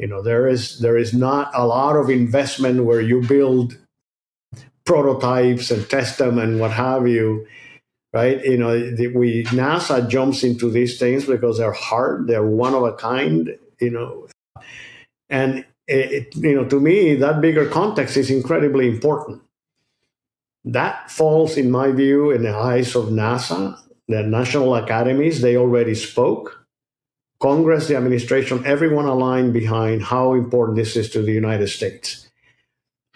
[0.00, 3.78] You know, there is there is not a lot of investment where you build
[4.84, 7.46] prototypes and test them and what have you,
[8.12, 8.44] right?
[8.44, 8.70] You know,
[9.14, 13.90] we NASA jumps into these things because they're hard, they're one of a kind, you
[13.90, 14.26] know,
[15.28, 19.42] and it, you know, to me, that bigger context is incredibly important
[20.64, 25.40] that falls, in my view, in the eyes of NASA, the national academies.
[25.40, 26.66] They already spoke.
[27.40, 32.28] Congress, the administration, everyone aligned behind how important this is to the United States.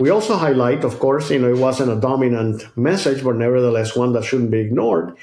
[0.01, 4.13] We also highlight, of course, you know, it wasn't a dominant message, but nevertheless one
[4.15, 5.17] that shouldn't be ignored,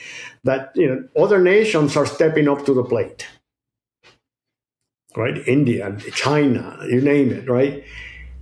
[0.43, 3.27] that you know other nations are stepping up to the plate.
[5.15, 5.45] Right?
[5.45, 7.83] India, China, you name it, right?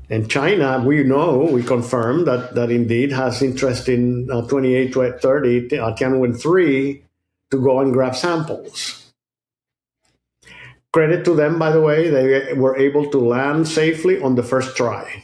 [0.10, 5.78] And China, we know, we confirm that, that indeed has interest in uh, 28 30,
[5.78, 7.04] uh, Tianwen 3
[7.52, 9.14] to go and grab samples.
[10.92, 14.76] Credit to them, by the way, they were able to land safely on the first
[14.76, 15.24] try.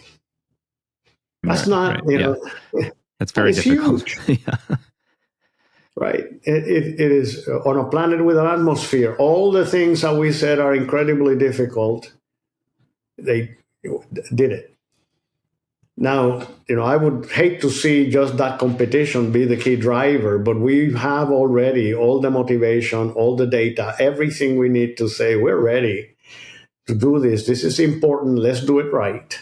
[1.42, 2.50] That's not, right, you know,
[3.20, 4.08] that's very difficult.
[4.28, 4.78] yeah.
[5.96, 6.26] Right.
[6.44, 9.16] It, it, it is on a planet with an atmosphere.
[9.18, 12.14] All the things that we said are incredibly difficult.
[13.18, 13.56] They
[14.36, 14.75] did it.
[15.98, 20.38] Now, you know, I would hate to see just that competition be the key driver,
[20.38, 25.38] but we have already all the motivation, all the data, everything we need to say
[25.38, 26.16] we're ready
[26.88, 27.48] to do this.
[27.48, 28.40] This is important.
[28.40, 29.40] Let's do it right.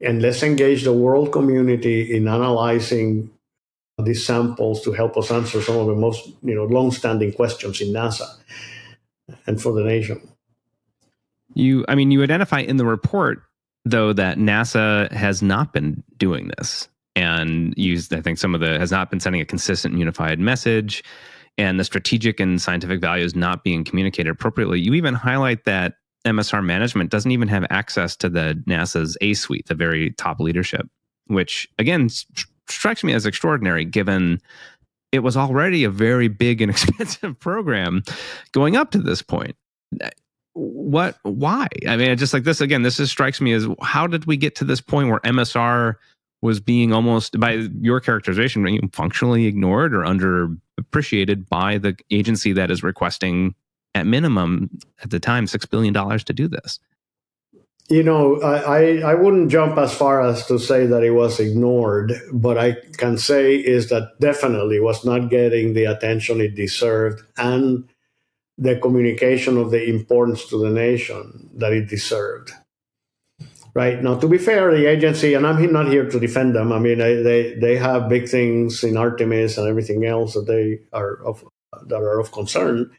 [0.00, 3.30] And let's engage the world community in analyzing
[4.04, 7.88] these samples to help us answer some of the most, you know, long-standing questions in
[7.88, 8.28] NASA
[9.46, 10.20] and for the nation.
[11.54, 13.42] You, I mean, you identify in the report
[13.84, 18.78] though that NASA has not been doing this and used I think some of the
[18.78, 21.02] has not been sending a consistent unified message
[21.56, 24.80] and the strategic and scientific values not being communicated appropriately.
[24.80, 29.66] You even highlight that MSR management doesn't even have access to the NASA's A suite,
[29.66, 30.86] the very top leadership,
[31.26, 32.08] which again
[32.68, 34.40] strikes me as extraordinary given
[35.10, 38.02] it was already a very big and expensive program
[38.52, 39.56] going up to this point
[40.58, 41.68] what why?
[41.86, 44.56] I mean just like this again this just strikes me as how did we get
[44.56, 45.94] to this point where msr
[46.42, 52.82] was being almost by your characterization functionally ignored or underappreciated by the agency that is
[52.82, 53.54] requesting
[53.94, 54.70] at minimum
[55.02, 56.78] at the time six billion dollars to do this?
[57.88, 62.12] You know I, I wouldn't jump as far as to say that it was ignored
[62.32, 67.88] but i can say is that definitely was not getting the attention it deserved and
[68.58, 72.52] the communication of the importance to the nation that it deserved.
[73.74, 74.02] Right?
[74.02, 76.72] Now to be fair the agency and i'm not here to defend them.
[76.72, 81.24] I mean they they have big things in artemis and everything else that they are
[81.24, 81.44] of
[81.86, 82.90] that are of concern.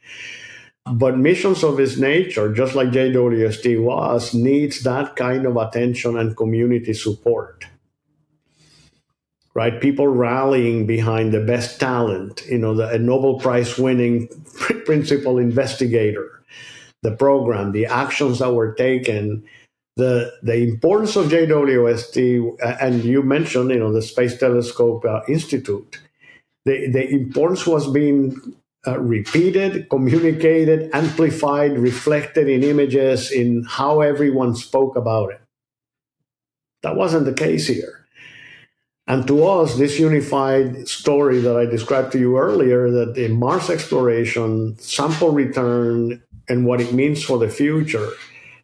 [0.90, 6.34] But missions of this nature just like jwst was needs that kind of attention and
[6.34, 7.66] community support
[9.54, 14.28] right people rallying behind the best talent you know the a nobel prize winning
[14.84, 16.42] principal investigator
[17.02, 19.42] the program the actions that were taken
[20.00, 25.20] the the importance of JWST, uh, and you mentioned, you know, the Space Telescope uh,
[25.28, 26.00] Institute.
[26.64, 28.40] The the importance was being
[28.86, 35.40] uh, repeated, communicated, amplified, reflected in images, in how everyone spoke about it.
[36.82, 37.99] That wasn't the case here.
[39.10, 43.68] And to us, this unified story that I described to you earlier, that the Mars
[43.68, 48.08] exploration, sample return, and what it means for the future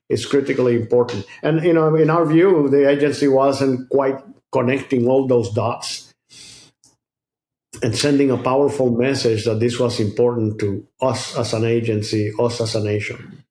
[0.08, 1.26] is critically important.
[1.42, 4.22] And you know, in our view, the agency wasn't quite
[4.52, 6.14] connecting all those dots
[7.82, 12.60] and sending a powerful message that this was important to us as an agency, us
[12.60, 13.42] as a nation.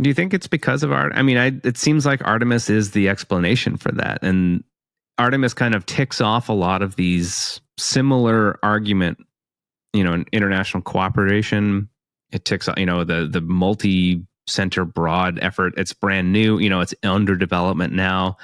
[0.00, 1.12] Do you think it's because of art?
[1.14, 4.64] I mean, I, it seems like Artemis is the explanation for that, and
[5.18, 9.18] Artemis kind of ticks off a lot of these similar argument.
[9.94, 11.88] You know, in international cooperation.
[12.30, 15.74] It ticks, off, you know, the the multi center broad effort.
[15.76, 18.36] It's brand new, you know, it's under development now,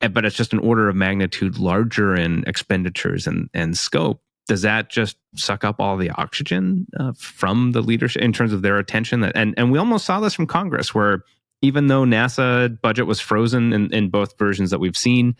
[0.00, 4.22] but it's just an order of magnitude larger in expenditures and, and scope.
[4.48, 8.62] Does that just suck up all the oxygen uh, from the leadership in terms of
[8.62, 9.20] their attention?
[9.20, 11.24] That and and we almost saw this from Congress, where
[11.62, 15.34] even though NASA budget was frozen in, in both versions that we've seen,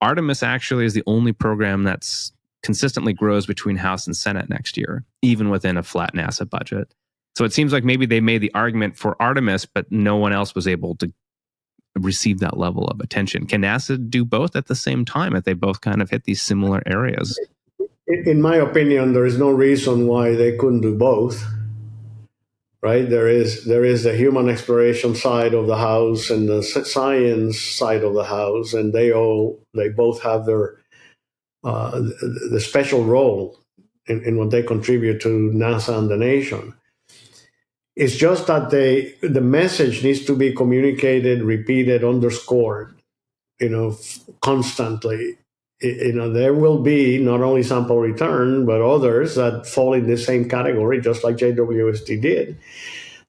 [0.00, 2.32] Artemis actually is the only program that's
[2.62, 6.94] consistently grows between House and Senate next year, even within a flat NASA budget.
[7.36, 10.54] So it seems like maybe they made the argument for Artemis, but no one else
[10.54, 11.12] was able to
[11.94, 13.46] receive that level of attention.
[13.46, 16.42] Can NASA do both at the same time if they both kind of hit these
[16.42, 17.38] similar areas?
[18.06, 21.44] In my opinion, there is no reason why they couldn't do both.
[22.80, 23.08] Right?
[23.08, 28.04] There is there is the human exploration side of the house and the science side
[28.04, 30.78] of the house, and they all they both have their
[31.64, 32.00] uh,
[32.50, 33.58] the special role
[34.06, 36.74] in, in what they contribute to NASA and the nation.
[37.96, 42.94] It's just that they the message needs to be communicated, repeated, underscored,
[43.60, 43.96] you know,
[44.40, 45.38] constantly.
[45.80, 50.16] You know, there will be not only sample return, but others that fall in the
[50.16, 52.58] same category, just like JWST did.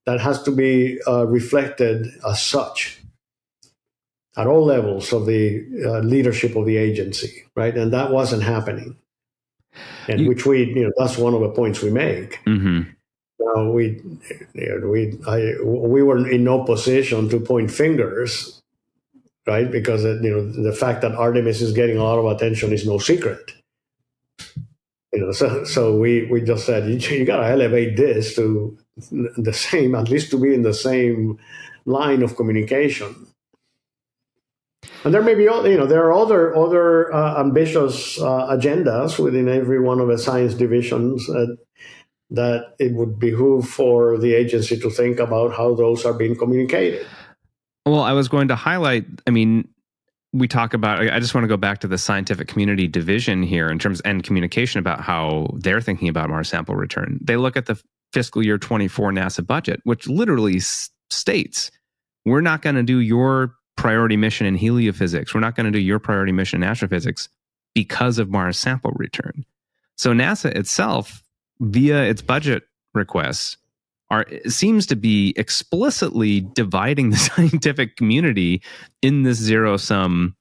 [0.05, 2.99] That has to be uh, reflected as such
[4.35, 7.75] at all levels of the uh, leadership of the agency, right?
[7.77, 8.97] And that wasn't happening.
[10.07, 12.43] And you, which we, you know, that's one of the points we make.
[12.45, 12.91] Mm-hmm
[13.55, 14.01] now we,
[14.55, 18.61] we, I, we were in no position to point fingers,
[19.49, 19.69] right?
[19.69, 22.99] Because you know the fact that Artemis is getting a lot of attention is no
[22.99, 23.51] secret.
[25.11, 28.77] You know, so so we we just said you, you got to elevate this to
[29.37, 31.39] the same, at least to be in the same
[31.85, 33.15] line of communication.
[35.03, 39.49] And there may be, you know, there are other other uh, ambitious uh, agendas within
[39.49, 41.27] every one of the science divisions.
[41.29, 41.55] Uh,
[42.31, 47.07] that it would behoove for the agency to think about how those are being communicated.
[47.85, 49.67] Well, I was going to highlight, I mean,
[50.31, 53.67] we talk about i just want to go back to the scientific community division here
[53.69, 57.19] in terms and communication about how they're thinking about mars sample return.
[57.21, 57.81] They look at the
[58.13, 60.59] fiscal year 24 nasa budget which literally
[61.09, 61.71] states
[62.25, 65.33] we're not going to do your priority mission in heliophysics.
[65.33, 67.29] We're not going to do your priority mission in astrophysics
[67.73, 69.45] because of mars sample return.
[69.95, 71.23] So nasa itself
[71.59, 72.63] via its budget
[72.93, 73.57] requests
[74.11, 78.61] are seems to be explicitly dividing the scientific community
[79.01, 80.35] in this zero sum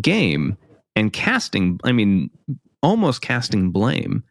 [0.00, 0.56] game
[0.96, 2.30] and casting i mean
[2.82, 4.22] almost casting blame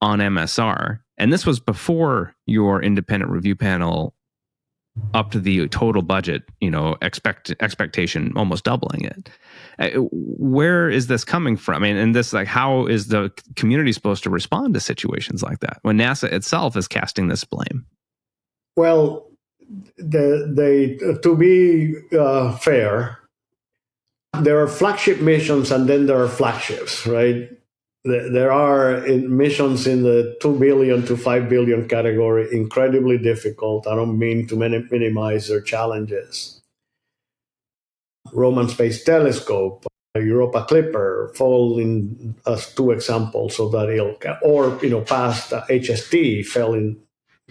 [0.00, 4.14] on msr and this was before your independent review panel
[5.12, 9.30] up to the total budget, you know, expect expectation almost doubling it.
[9.78, 11.82] Uh, where is this coming from?
[11.82, 15.60] I mean, and this like how is the community supposed to respond to situations like
[15.60, 17.86] that when NASA itself is casting this blame?
[18.76, 19.30] Well,
[19.96, 23.18] the, they to be uh, fair,
[24.40, 27.50] there are flagship missions and then there are flagships, right?
[28.04, 33.86] There are missions in the 2 billion to 5 billion category, incredibly difficult.
[33.86, 36.60] I don't mean to minimize their challenges.
[38.32, 44.90] Roman Space Telescope, Europa Clipper fall in as two examples of that ilk, or you
[44.90, 47.00] know, past HST fell in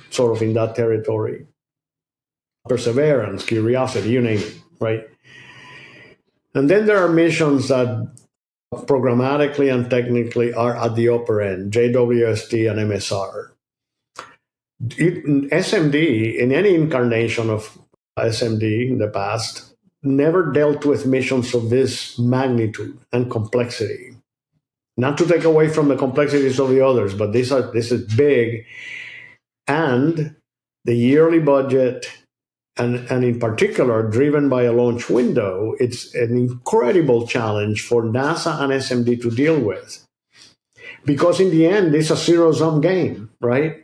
[0.10, 1.46] sort of in that territory.
[2.68, 5.04] Perseverance, Curiosity, you name it, right?
[6.56, 8.10] And then there are missions that
[8.74, 13.50] programmatically and technically are at the upper end, JWST and MSR.
[14.88, 17.78] SMD, in any incarnation of
[18.18, 24.16] SMD in the past, never dealt with missions of this magnitude and complexity.
[24.98, 28.66] Not to take away from the complexities of the others, but are this is big,
[29.68, 30.36] and
[30.86, 32.07] the yearly budget,
[32.78, 38.61] and and in particular driven by a launch window, it's an incredible challenge for NASA
[38.61, 40.05] and SMD to deal with,
[41.05, 43.84] because in the end, it's a zero sum game, right?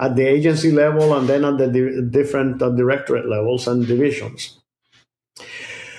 [0.00, 4.58] At the agency level and then at the di- different uh, directorate levels and divisions.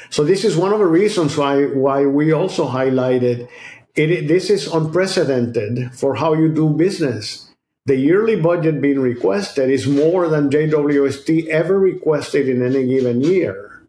[0.09, 3.49] So this is one of the reasons why why we also highlighted
[3.95, 4.27] it.
[4.27, 7.52] This is unprecedented for how you do business.
[7.85, 13.81] The yearly budget being requested is more than JWST ever requested in any given year.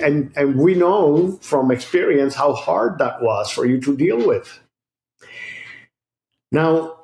[0.00, 4.60] And, and we know from experience how hard that was for you to deal with.
[6.50, 6.98] Now,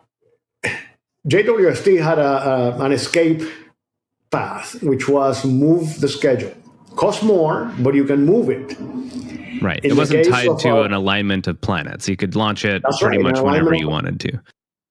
[1.26, 3.42] JWST had a, a, an escape
[4.30, 6.54] path, which was move the schedule
[6.98, 8.76] Cost more, but you can move it.
[9.62, 9.78] Right.
[9.84, 12.08] In it wasn't tied to an alignment of planets.
[12.08, 14.40] You could launch it pretty right, much whenever you wanted to.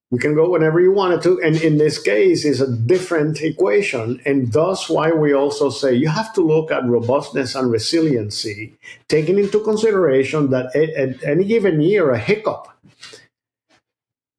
[0.10, 1.42] You can go whenever you wanted to.
[1.42, 4.22] And in this case, is a different equation.
[4.26, 8.74] And thus why we also say you have to look at robustness and resiliency,
[9.10, 12.70] taking into consideration that at any given year, a hiccup,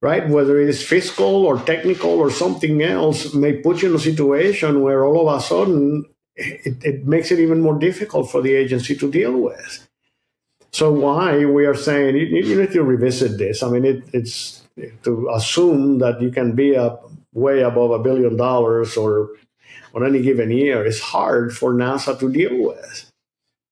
[0.01, 3.99] right, whether it is fiscal or technical or something else, may put you in a
[3.99, 8.55] situation where all of a sudden it, it makes it even more difficult for the
[8.55, 9.87] agency to deal with.
[10.73, 13.63] So why we are saying you, you need to revisit this.
[13.63, 14.58] I mean, it, it's
[15.03, 19.31] to assume that you can be up way above a billion dollars or
[19.95, 23.11] on any given year is hard for NASA to deal with.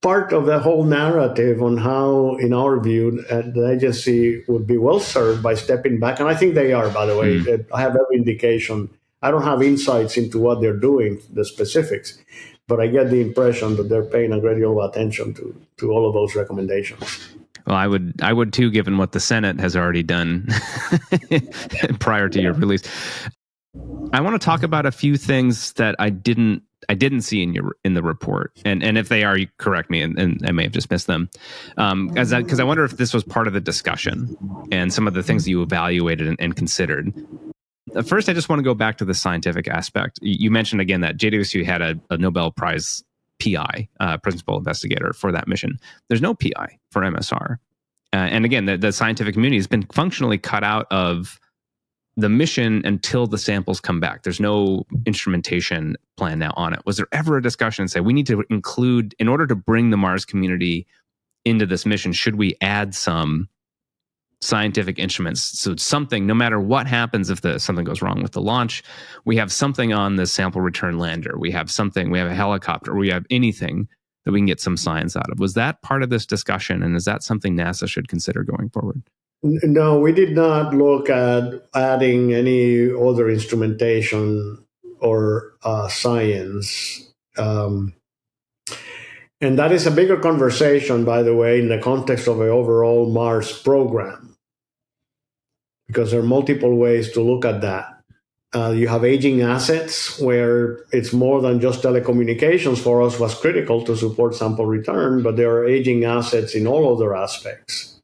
[0.03, 4.77] Part of the whole narrative on how, in our view, uh, the agency would be
[4.77, 7.39] well served by stepping back, and I think they are, by the way.
[7.39, 7.67] Mm.
[7.73, 8.89] I have every indication.
[9.23, 12.19] I don't have insights into what they're doing, the specifics,
[12.69, 15.91] but I get the impression that they're paying a great deal of attention to to
[15.91, 17.35] all of those recommendations.
[17.67, 20.49] Well, I would I would too, given what the Senate has already done
[21.99, 22.83] prior to your release.
[24.13, 27.55] I want to talk about a few things that I didn't I didn't see in
[27.55, 30.53] your in the report, and and if they are, you correct me, and, and I
[30.53, 31.29] may have just missed them.
[31.77, 34.37] Um, as because I wonder if this was part of the discussion
[34.71, 37.13] and some of the things that you evaluated and, and considered.
[38.05, 40.19] First, I just want to go back to the scientific aspect.
[40.21, 43.03] You mentioned again that JWST had a, a Nobel Prize
[43.43, 45.79] PI, uh, principal investigator for that mission.
[46.09, 47.57] There's no PI for MSR.
[48.13, 51.41] Uh, and again, the, the, scientific community has been functionally cut out of
[52.17, 54.23] the mission until the samples come back.
[54.23, 56.81] There's no instrumentation plan now on it.
[56.87, 59.97] Was there ever a discussion say we need to include, in order to bring the
[59.97, 60.87] Mars community
[61.45, 63.49] into this mission, should we add some
[64.41, 65.59] scientific instruments.
[65.59, 68.83] So something, no matter what happens, if the something goes wrong with the launch,
[69.25, 71.37] we have something on the sample return lander.
[71.39, 72.11] We have something.
[72.11, 72.95] We have a helicopter.
[72.95, 73.89] We have anything
[74.25, 75.39] that we can get some science out of.
[75.39, 79.03] Was that part of this discussion, and is that something NASA should consider going forward?
[79.43, 84.65] No, we did not look at adding any other instrumentation
[85.01, 87.13] or uh, science.
[87.39, 87.95] Um,
[89.41, 93.11] and that is a bigger conversation, by the way, in the context of the overall
[93.11, 94.37] Mars program,
[95.87, 97.93] because there are multiple ways to look at that.
[98.55, 103.85] Uh, you have aging assets where it's more than just telecommunications for us was critical
[103.85, 108.01] to support sample return, but there are aging assets in all other aspects.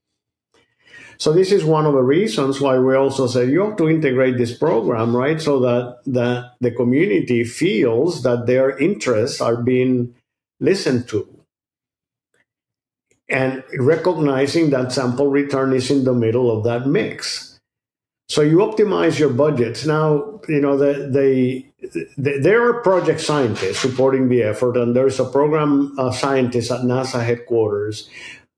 [1.17, 4.37] So this is one of the reasons why we also say you have to integrate
[4.37, 5.41] this program, right?
[5.41, 10.13] So that, that the community feels that their interests are being
[10.63, 11.29] listened to.
[13.29, 17.59] And recognizing that sample return is in the middle of that mix.
[18.29, 19.87] So you optimize your budgets.
[19.87, 21.67] Now, you know, the, the,
[22.17, 26.81] the there are project scientists supporting the effort, and there's a program uh, scientist at
[26.81, 28.09] NASA headquarters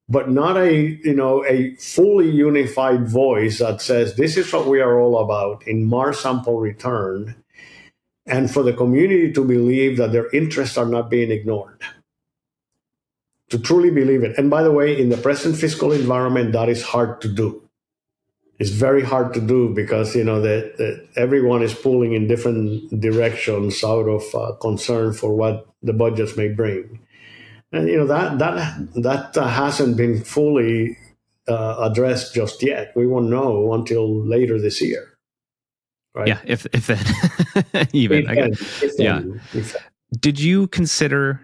[0.08, 4.80] but not a you know a fully unified voice that says this is what we
[4.80, 7.34] are all about in Mars sample return
[8.26, 11.78] and for the community to believe that their interests are not being ignored.
[13.50, 14.36] to truly believe it.
[14.38, 17.62] And by the way, in the present fiscal environment, that is hard to do.
[18.58, 23.84] It's very hard to do because you know that, everyone is pulling in different directions
[23.84, 27.00] out of uh, concern for what the budgets may bring,
[27.72, 30.98] and you know that that that uh, hasn't been fully
[31.48, 32.92] uh, addressed just yet.
[32.96, 35.13] We won't know until later this year.
[36.14, 36.28] Right?
[36.28, 39.22] Yeah, if if then even if then, yeah.
[40.20, 41.40] Did you consider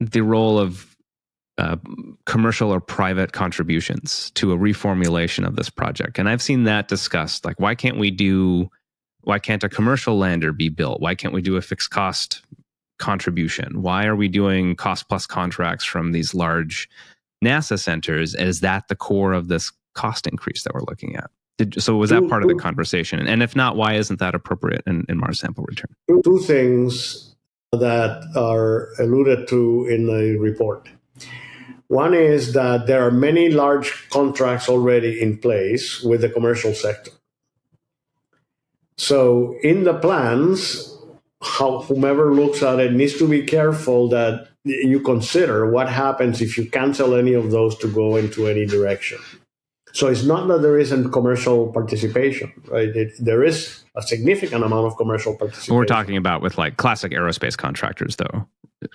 [0.00, 0.90] the role of
[1.60, 1.76] uh,
[2.24, 6.18] commercial or private contributions to a reformulation of this project.
[6.18, 7.44] And I've seen that discussed.
[7.44, 8.70] Like, why can't we do,
[9.22, 11.02] why can't a commercial lander be built?
[11.02, 12.40] Why can't we do a fixed cost
[12.98, 13.82] contribution?
[13.82, 16.88] Why are we doing cost plus contracts from these large
[17.44, 18.34] NASA centers?
[18.34, 21.30] Is that the core of this cost increase that we're looking at?
[21.60, 23.20] Did, so was that part of the conversation?
[23.26, 25.94] And if not, why isn't that appropriate in, in Mars sample return?
[26.24, 27.34] Two things
[27.72, 30.88] that are alluded to in the report.
[31.88, 37.10] One is that there are many large contracts already in place with the commercial sector.
[38.96, 40.96] So in the plans,
[41.42, 46.56] how, whomever looks at it needs to be careful that you consider what happens if
[46.56, 49.18] you cancel any of those to go into any direction.
[49.92, 52.88] So it's not that there isn't commercial participation, right?
[52.88, 55.74] It, there is a significant amount of commercial participation.
[55.74, 58.46] We're talking about with like classic aerospace contractors, though.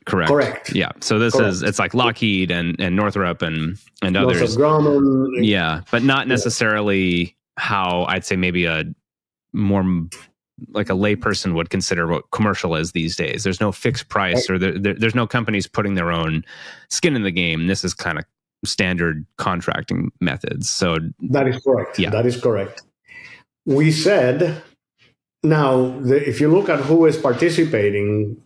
[0.06, 0.32] Correct.
[0.32, 0.76] Correct.
[0.76, 0.92] Yeah.
[1.02, 1.50] So this Correct.
[1.50, 4.58] is it's like Lockheed and and Northrop and and others.
[4.58, 5.46] Grumman.
[5.46, 8.84] Yeah, but not necessarily how I'd say maybe a
[9.54, 9.84] more
[10.70, 13.44] like a layperson would consider what commercial is these days.
[13.44, 16.44] There's no fixed price, or there, there, there's no companies putting their own
[16.90, 17.68] skin in the game.
[17.68, 18.26] This is kind of
[18.66, 20.70] standard contracting methods.
[20.70, 20.98] So
[21.30, 22.00] that is correct.
[22.00, 22.82] Yeah, that is correct.
[23.66, 24.62] We said
[25.44, 28.42] now the, if you look at who is participating,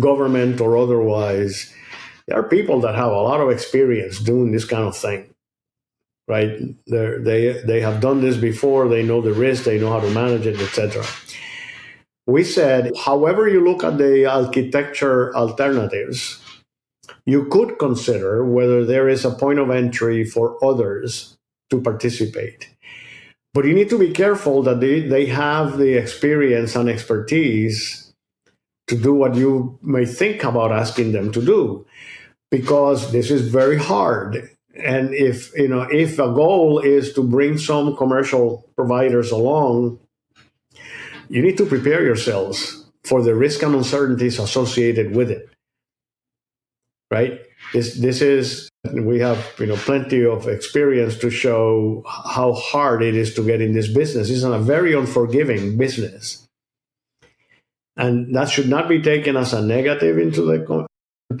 [0.00, 1.72] government or otherwise,
[2.26, 5.28] there are people that have a lot of experience doing this kind of thing.
[6.28, 6.60] Right?
[6.86, 8.88] They're, they they have done this before.
[8.88, 9.64] They know the risk.
[9.64, 11.04] They know how to manage it, etc.
[12.26, 16.40] We said, however you look at the architecture alternatives,
[17.24, 21.36] you could consider whether there is a point of entry for others
[21.70, 22.68] to participate.
[23.54, 28.12] But you need to be careful that they, they have the experience and expertise
[28.88, 31.86] to do what you may think about asking them to do,
[32.50, 34.48] because this is very hard.
[34.74, 40.00] And if you know if a goal is to bring some commercial providers along,
[41.28, 45.51] you need to prepare yourselves for the risk and uncertainties associated with it
[47.12, 47.40] right?
[47.74, 53.14] This this is we have you know plenty of experience to show how hard it
[53.14, 54.30] is to get in this business.
[54.30, 56.48] It's a very unforgiving business,
[57.96, 60.86] and that should not be taken as a negative into the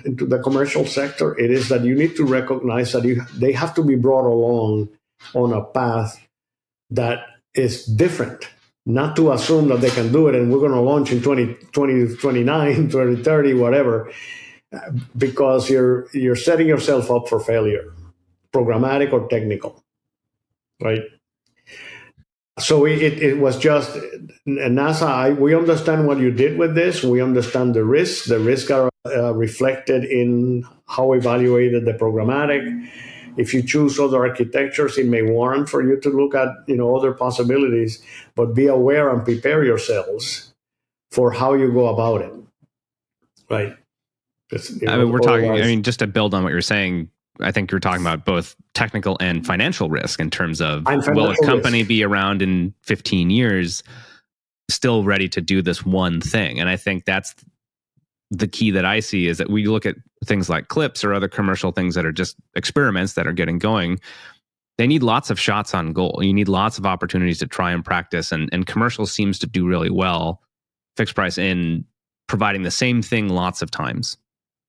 [0.04, 1.36] into the commercial sector.
[1.38, 4.90] It is that you need to recognize that you they have to be brought along
[5.34, 6.20] on a path
[6.90, 7.24] that
[7.54, 8.48] is different
[8.84, 11.54] not to assume that they can do it and we're going to launch in 20,
[11.70, 14.10] 20 29 2030 whatever
[15.16, 17.92] because you're you're setting yourself up for failure,
[18.52, 19.82] programmatic or technical,
[20.80, 21.02] right?
[22.58, 23.96] So it, it was just
[24.46, 25.06] NASA.
[25.06, 27.02] I, we understand what you did with this.
[27.02, 28.28] We understand the risks.
[28.28, 32.62] The risks are uh, reflected in how evaluated the programmatic.
[33.38, 36.94] If you choose other architectures, it may warrant for you to look at you know
[36.94, 38.02] other possibilities.
[38.34, 40.52] But be aware and prepare yourselves
[41.10, 42.32] for how you go about it.
[43.48, 43.76] Right.
[44.88, 45.50] I mean, we're talking.
[45.50, 47.08] I mean, just to build on what you're saying,
[47.40, 51.36] I think you're talking about both technical and financial risk in terms of will a
[51.44, 51.88] company risk.
[51.88, 53.82] be around in 15 years,
[54.70, 56.60] still ready to do this one thing?
[56.60, 57.34] And I think that's
[58.30, 61.28] the key that I see is that we look at things like CLPS or other
[61.28, 64.00] commercial things that are just experiments that are getting going.
[64.78, 66.20] They need lots of shots on goal.
[66.22, 69.66] You need lots of opportunities to try and practice, and and commercial seems to do
[69.66, 70.40] really well,
[70.96, 71.84] fixed price in
[72.26, 74.16] providing the same thing lots of times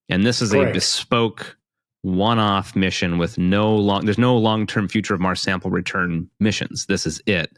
[0.10, 0.72] and this is Correct.
[0.72, 1.58] a bespoke
[2.04, 6.86] one-off mission with no long there's no long-term future of Mars sample return missions.
[6.86, 7.58] This is it.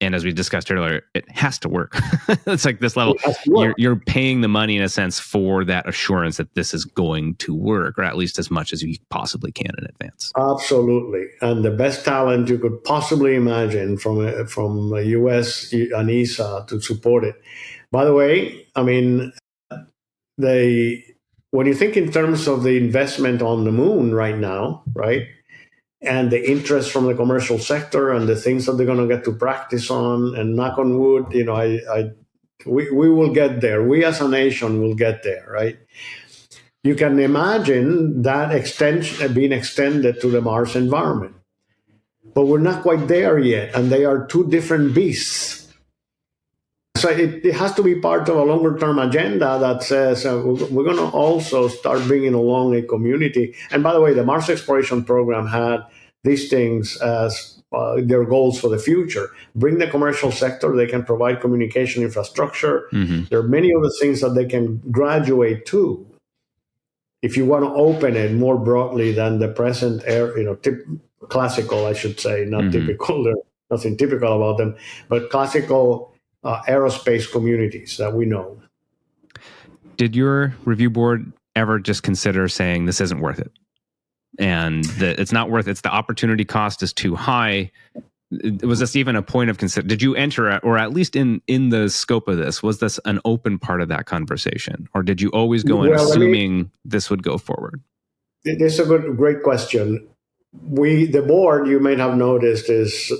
[0.00, 1.96] And as we discussed earlier, it has to work.
[2.46, 3.16] it's like this level.
[3.46, 7.36] You're, you're paying the money in a sense for that assurance that this is going
[7.36, 10.32] to work, or at least as much as you possibly can in advance.
[10.36, 16.78] Absolutely, and the best talent you could possibly imagine from from US and ESA to
[16.78, 17.36] support it.
[17.90, 19.32] By the way, I mean
[20.36, 21.04] they
[21.56, 25.26] when you think in terms of the investment on the moon right now, right,
[26.02, 29.24] and the interest from the commercial sector and the things that they're going to get
[29.24, 32.10] to practice on, and knock on wood, you know, I, I
[32.66, 33.82] we, we will get there.
[33.82, 35.78] We as a nation will get there, right?
[36.86, 41.34] you can imagine that extension being extended to the Mars environment.
[42.32, 45.65] But we're not quite there yet, and they are two different beasts.
[46.96, 50.42] So it, it has to be part of a longer term agenda that says uh,
[50.44, 53.54] we're, going to also start bringing along a community.
[53.70, 55.84] And by the way, the Mars exploration program had
[56.24, 59.30] these things as uh, their goals for the future.
[59.54, 62.88] Bring the commercial sector; they can provide communication infrastructure.
[62.92, 63.24] Mm-hmm.
[63.30, 66.06] There are many other things that they can graduate to.
[67.22, 70.86] If you want to open it more broadly than the present, air, you know, tip,
[71.28, 72.86] classical, I should say, not mm-hmm.
[72.86, 73.24] typical.
[73.24, 73.36] There's
[73.70, 74.76] nothing typical about them,
[75.08, 76.15] but classical
[76.46, 78.60] uh, aerospace communities that we know.
[79.96, 83.50] Did your review board ever just consider saying this isn't worth it?
[84.38, 85.72] And that it's not worth it.
[85.72, 87.72] It's the opportunity cost is too high.
[88.62, 89.86] Was this even a point of consider?
[89.88, 93.20] Did you enter, or at least in in the scope of this, was this an
[93.24, 97.08] open part of that conversation, or did you always go in well, assuming mean, this
[97.08, 97.80] would go forward?
[98.44, 100.06] This is a good, great question.
[100.68, 103.12] We, the board, you may have noticed, is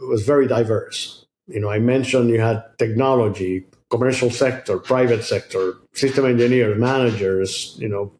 [0.00, 1.19] was very diverse
[1.50, 7.88] you know, I mentioned you had technology, commercial sector, private sector, system engineers, managers, you
[7.88, 8.12] know,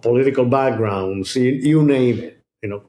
[0.00, 2.38] political backgrounds, you, you name it.
[2.62, 2.82] You know,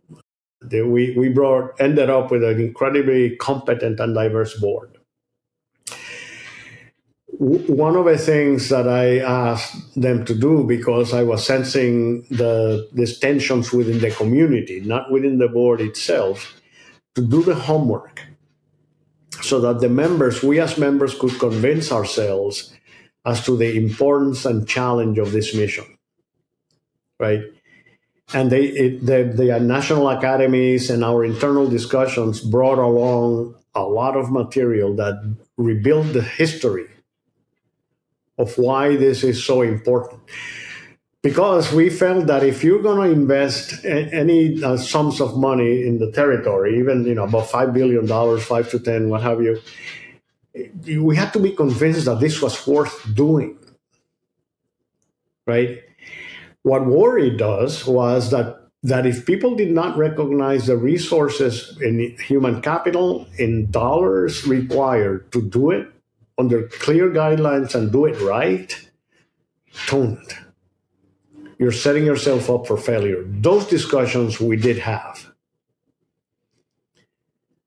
[0.61, 4.91] the, we we brought ended up with an incredibly competent and diverse board.
[7.39, 12.87] one of the things that I asked them to do because I was sensing the
[12.93, 16.61] these tensions within the community, not within the board itself,
[17.15, 18.21] to do the homework
[19.41, 22.73] so that the members, we as members, could convince ourselves
[23.25, 25.85] as to the importance and challenge of this mission,
[27.19, 27.41] right?
[28.33, 34.15] And they, it, the, the national academies and our internal discussions brought along a lot
[34.15, 36.87] of material that rebuilt the history
[38.37, 40.21] of why this is so important
[41.23, 45.97] because we felt that if you're going to invest any uh, sums of money in
[45.97, 49.59] the territory, even you know about five billion dollars, five to ten, what have you,
[51.01, 53.57] we had to be convinced that this was worth doing.
[55.47, 55.81] Right.
[56.61, 62.61] What worried us was that that if people did not recognize the resources in human
[62.61, 65.87] capital in dollars required to do it
[66.37, 68.75] under clear guidelines and do it right,
[69.87, 70.42] don't
[71.63, 73.23] you're setting yourself up for failure.
[73.25, 75.31] Those discussions we did have.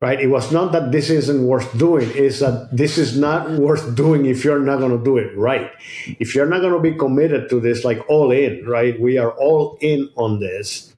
[0.01, 0.21] Right?
[0.21, 4.27] It was not that this isn't worth doing, it's that this is not worth doing
[4.27, 5.73] if you're not going to do it right.
[6.21, 9.01] If you're not going to be committed to this, like all in, right?
[9.01, 10.95] We are all in on this.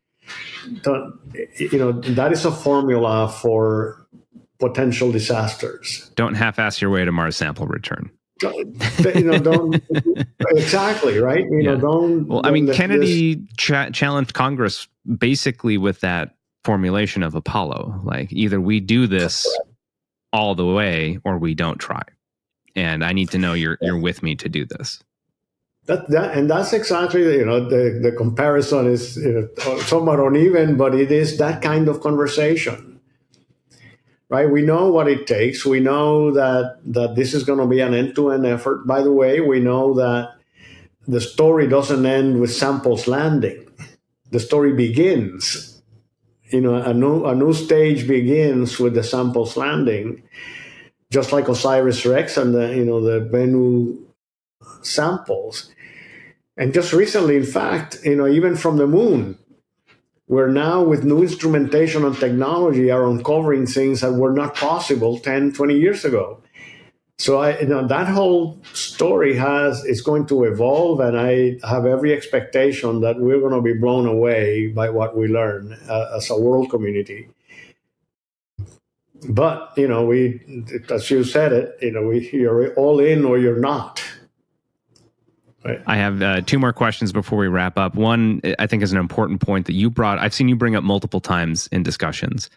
[0.66, 4.04] You know, that is a formula for
[4.58, 6.10] potential disasters.
[6.16, 8.10] Don't half ass your way to Mars sample return
[8.42, 9.82] you know, don't
[10.50, 11.44] exactly right.
[11.44, 11.74] You yeah.
[11.74, 12.28] know, don't.
[12.28, 14.88] Well, don't I mean, Kennedy cha- challenged Congress
[15.18, 18.00] basically with that formulation of Apollo.
[18.04, 19.46] Like, either we do this
[20.32, 22.02] all the way, or we don't try.
[22.76, 25.02] And I need to know you're you're with me to do this.
[25.86, 30.76] That, that and that's exactly you know the the comparison is you know, somewhat uneven,
[30.76, 32.97] but it is that kind of conversation
[34.28, 34.50] right?
[34.50, 35.64] We know what it takes.
[35.64, 38.86] We know that that this is going to be an end-to-end effort.
[38.86, 40.34] By the way, we know that
[41.06, 43.66] the story doesn't end with samples landing.
[44.30, 45.82] The story begins.
[46.50, 50.22] You know, a new a new stage begins with the samples landing,
[51.10, 53.98] just like OSIRIS-REx and the you know the Bennu
[54.82, 55.72] samples.
[56.56, 59.38] And just recently, in fact, you know, even from the moon,
[60.28, 65.52] we're now with new instrumentation and technology are uncovering things that were not possible 10
[65.52, 66.40] 20 years ago.
[67.18, 71.84] So i you know that whole story has is going to evolve and i have
[71.84, 76.30] every expectation that we're going to be blown away by what we learn uh, as
[76.30, 77.28] a world community.
[79.28, 80.40] But you know we
[80.90, 84.04] as you said it you know we, you're all in or you're not
[85.64, 85.82] Right.
[85.86, 87.96] I have uh, two more questions before we wrap up.
[87.96, 90.18] One, I think, is an important point that you brought.
[90.18, 92.48] I've seen you bring up multiple times in discussions,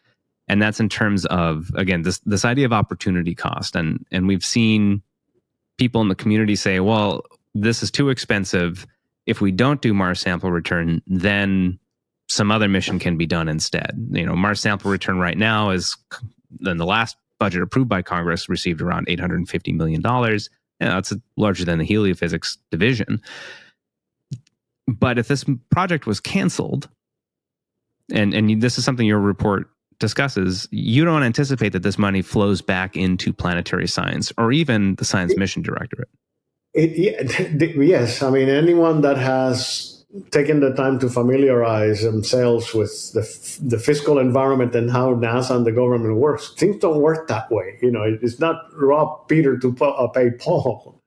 [0.47, 4.45] and that's in terms of again this this idea of opportunity cost, and and we've
[4.45, 5.01] seen
[5.79, 7.23] people in the community say, "Well,
[7.55, 8.85] this is too expensive.
[9.25, 11.79] If we don't do Mars sample return, then
[12.29, 15.97] some other mission can be done instead." You know, Mars sample return right now is
[16.59, 20.51] then the last budget approved by Congress received around eight hundred and fifty million dollars
[20.81, 23.21] you know, it's larger than the heliophysics division.
[24.87, 26.89] But if this project was canceled,
[28.11, 32.61] and and this is something your report discusses, you don't anticipate that this money flows
[32.61, 36.09] back into planetary science or even the Science Mission Directorate.
[36.73, 40.00] It, yes, I mean anyone that has
[40.31, 43.21] taken the time to familiarize themselves with the,
[43.61, 47.77] the fiscal environment and how NASA and the government works, things don't work that way.
[47.81, 51.01] You know, it's not rob Peter to uh, pay Paul.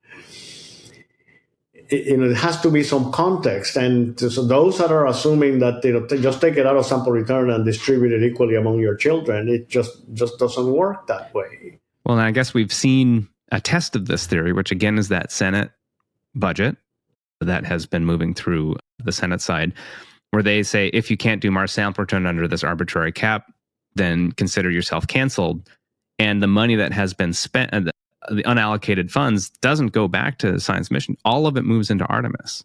[1.89, 5.59] It, you know, it has to be some context, and so those that are assuming
[5.59, 8.79] that you know just take it out of sample return and distribute it equally among
[8.79, 11.77] your children, it just just doesn't work that way.
[12.03, 15.69] Well, I guess we've seen a test of this theory, which again is that Senate
[16.33, 16.75] budget
[17.39, 19.73] that has been moving through the Senate side,
[20.31, 23.51] where they say if you can't do Mars sample return under this arbitrary cap,
[23.95, 25.69] then consider yourself canceled.
[26.19, 27.91] And the money that has been spent, uh,
[28.29, 31.17] the, unallocated funds, doesn't go back to the science mission.
[31.25, 32.63] All of it moves into Artemis.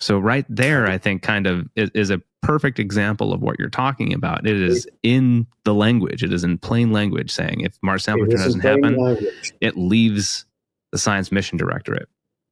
[0.00, 3.70] So right there, I think kind of is, is, a perfect example of what you're
[3.70, 4.46] talking about.
[4.46, 6.22] It is in the language.
[6.22, 9.52] It is in plain language saying if Mars sample return doesn't happen, language.
[9.60, 10.44] it leaves
[10.92, 12.08] the science mission directorate.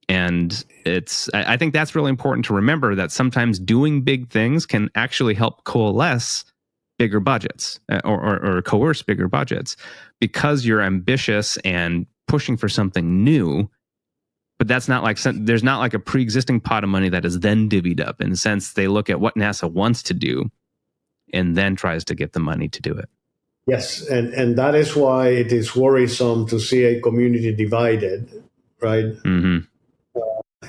[0.09, 4.91] And it's I think that's really important to remember that sometimes doing big things can
[4.95, 6.45] actually help coalesce
[6.99, 9.77] bigger budgets uh, or, or, or coerce bigger budgets.
[10.21, 13.69] Because you're ambitious and pushing for something new
[14.59, 17.69] but that's not like there's not like a pre-existing pot of money that is then
[17.69, 18.21] divvied up.
[18.21, 20.53] In the sense they look at what nasa wants to do
[21.33, 23.09] and then tries to get the money to do it.
[23.67, 28.29] Yes and and that is why it is worrisome to see a community divided
[28.83, 29.05] right?
[29.05, 29.59] Mm-hmm.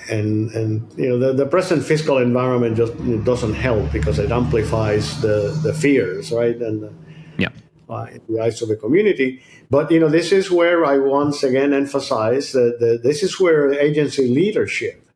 [0.10, 2.94] And and you know the, the present fiscal environment just
[3.24, 6.90] doesn't help because it amplifies the the fears right and
[7.38, 7.50] yeah
[7.90, 9.42] uh, in the eyes of the community.
[9.70, 13.74] But you know, this is where I once again emphasize that, that this is where
[13.74, 15.10] agency leadership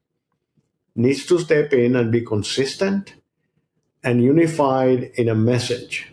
[0.95, 3.15] needs to step in and be consistent
[4.03, 6.11] and unified in a message.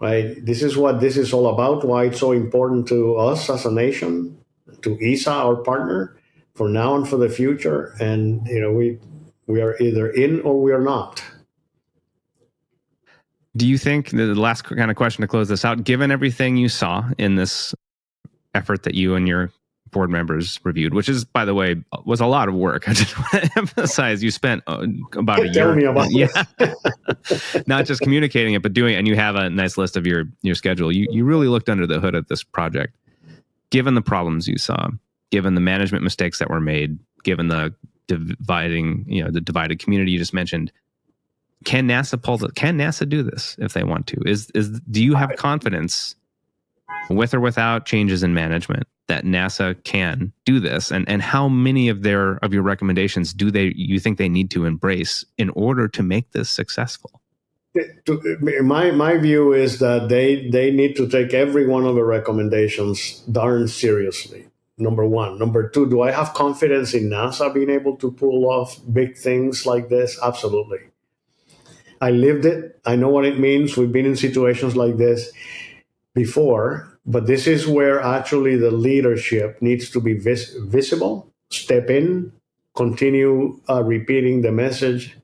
[0.00, 0.44] Right?
[0.44, 1.84] This is what this is all about.
[1.84, 4.38] Why it's so important to us as a nation,
[4.82, 6.16] to ESA, our partner,
[6.60, 7.94] for now and for the future.
[8.00, 8.98] And you know, we
[9.46, 11.24] we are either in or we are not.
[13.56, 16.68] Do you think the last kind of question to close this out, given everything you
[16.68, 17.74] saw in this
[18.54, 19.50] effort that you and your
[19.90, 22.86] board members reviewed, which is, by the way, was a lot of work.
[22.90, 25.74] I just want to emphasize you spent uh, about a year.
[25.74, 26.44] Me about yeah,
[27.66, 28.98] not just communicating it, but doing it.
[28.98, 30.92] And you have a nice list of your your schedule.
[30.92, 32.94] You you really looked under the hood at this project.
[33.70, 34.90] Given the problems you saw,
[35.30, 37.74] given the management mistakes that were made, given the
[38.06, 40.72] dividing, you know, the divided community you just mentioned,
[41.64, 44.20] can NASA pull the, can NASA do this if they want to?
[44.26, 46.14] Is is do you have confidence
[47.08, 50.90] with or without changes in management that NASA can do this?
[50.90, 54.50] And and how many of their of your recommendations do they you think they need
[54.52, 57.20] to embrace in order to make this successful?
[58.40, 63.20] My my view is that they they need to take every one of the recommendations
[63.30, 64.46] darn seriously.
[64.80, 65.38] Number one.
[65.38, 69.66] Number two, do I have confidence in NASA being able to pull off big things
[69.66, 70.18] like this?
[70.22, 70.78] Absolutely.
[72.00, 72.80] I lived it.
[72.86, 73.76] I know what it means.
[73.76, 75.30] We've been in situations like this
[76.14, 82.32] before, but this is where actually the leadership needs to be vis- visible, step in,
[82.74, 85.16] continue uh, repeating the message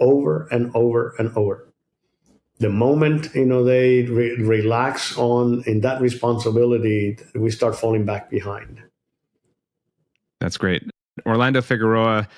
[0.00, 1.68] over and over and over.
[2.58, 8.30] The moment you know they re- relax on in that responsibility, we start falling back
[8.30, 8.82] behind.
[10.40, 10.82] That's great,
[11.26, 12.28] Orlando Figueroa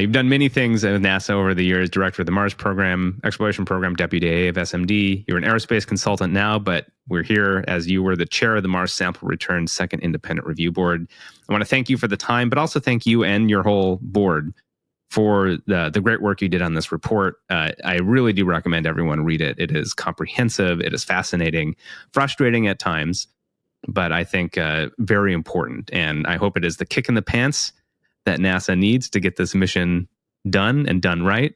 [0.00, 3.64] You've done many things at NASA over the years, director of the Mars program, exploration
[3.64, 5.24] program, deputy A of SMD.
[5.28, 8.68] You're an aerospace consultant now, but we're here as you were the chair of the
[8.68, 11.06] Mars Sample Return Second Independent Review Board.
[11.48, 13.98] I want to thank you for the time, but also thank you and your whole
[14.00, 14.54] board
[15.10, 17.36] for the, the great work you did on this report.
[17.50, 19.58] Uh, I really do recommend everyone read it.
[19.58, 21.76] It is comprehensive, it is fascinating,
[22.12, 23.26] frustrating at times,
[23.88, 25.90] but I think uh, very important.
[25.92, 27.72] And I hope it is the kick in the pants
[28.24, 30.08] that NASA needs to get this mission
[30.48, 31.54] done and done right.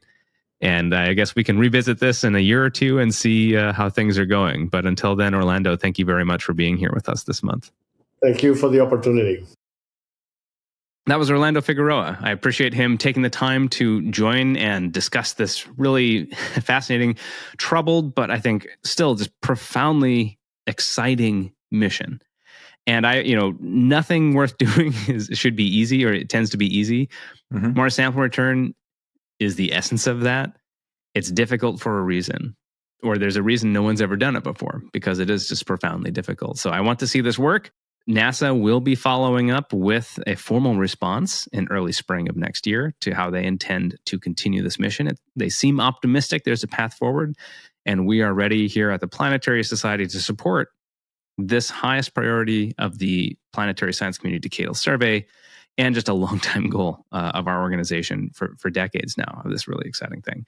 [0.61, 3.73] And I guess we can revisit this in a year or two and see uh,
[3.73, 4.67] how things are going.
[4.67, 7.71] But until then, Orlando, thank you very much for being here with us this month.
[8.21, 9.45] Thank you for the opportunity.
[11.07, 12.17] That was Orlando Figueroa.
[12.19, 16.25] I appreciate him taking the time to join and discuss this really
[16.63, 17.17] fascinating,
[17.57, 22.21] troubled, but I think still just profoundly exciting mission.
[22.87, 26.57] And I, you know, nothing worth doing is should be easy or it tends to
[26.57, 27.09] be easy.
[27.53, 27.73] Mm-hmm.
[27.75, 28.73] Mars sample return
[29.39, 30.55] is the essence of that.
[31.13, 32.55] It's difficult for a reason,
[33.01, 36.11] or there's a reason no one's ever done it before because it is just profoundly
[36.11, 36.57] difficult.
[36.57, 37.71] So I want to see this work.
[38.09, 42.93] NASA will be following up with a formal response in early spring of next year
[43.01, 45.07] to how they intend to continue this mission.
[45.07, 46.43] It, they seem optimistic.
[46.43, 47.35] There's a path forward,
[47.83, 50.69] and we are ready here at the Planetary Society to support
[51.37, 55.25] this highest priority of the planetary science community decadal survey
[55.77, 59.51] and just a long time goal uh, of our organization for, for decades now of
[59.51, 60.45] this really exciting thing.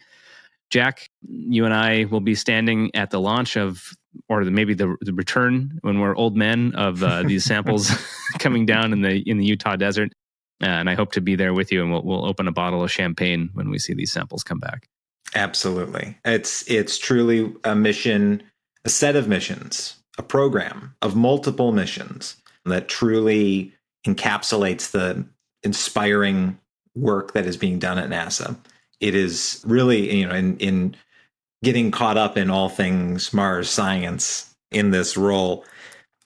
[0.69, 3.93] Jack, you and I will be standing at the launch of,
[4.27, 7.89] or the, maybe the, the return when we're old men of uh, these samples
[8.39, 10.11] coming down in the in the Utah desert,
[10.61, 11.81] uh, and I hope to be there with you.
[11.81, 14.89] And we'll we'll open a bottle of champagne when we see these samples come back.
[15.35, 18.43] Absolutely, it's it's truly a mission,
[18.83, 23.73] a set of missions, a program of multiple missions that truly
[24.05, 25.25] encapsulates the
[25.63, 26.57] inspiring
[26.95, 28.57] work that is being done at NASA.
[28.99, 30.95] It is really, you know, in, in
[31.63, 35.65] getting caught up in all things Mars science in this role,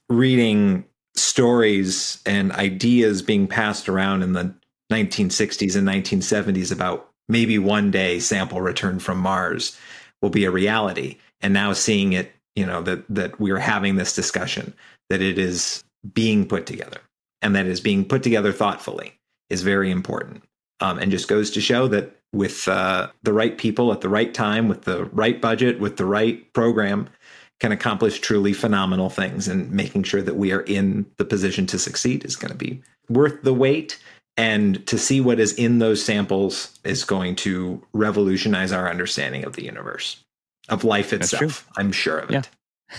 [0.09, 0.85] reading
[1.15, 4.53] stories and ideas being passed around in the
[4.91, 9.77] 1960s and 1970s about maybe one day sample return from Mars
[10.21, 11.17] will be a reality.
[11.41, 14.73] And now seeing it, you know, that that we're having this discussion,
[15.09, 15.83] that it is
[16.13, 17.01] being put together
[17.41, 19.19] and that is being put together thoughtfully
[19.49, 20.43] is very important.
[20.79, 24.33] Um, and just goes to show that with uh, the right people at the right
[24.33, 27.07] time, with the right budget, with the right program,
[27.59, 29.47] can accomplish truly phenomenal things.
[29.47, 32.81] And making sure that we are in the position to succeed is going to be
[33.09, 33.99] worth the wait.
[34.37, 39.55] And to see what is in those samples is going to revolutionize our understanding of
[39.55, 40.23] the universe,
[40.71, 41.67] of life itself.
[41.77, 42.49] I'm sure of it.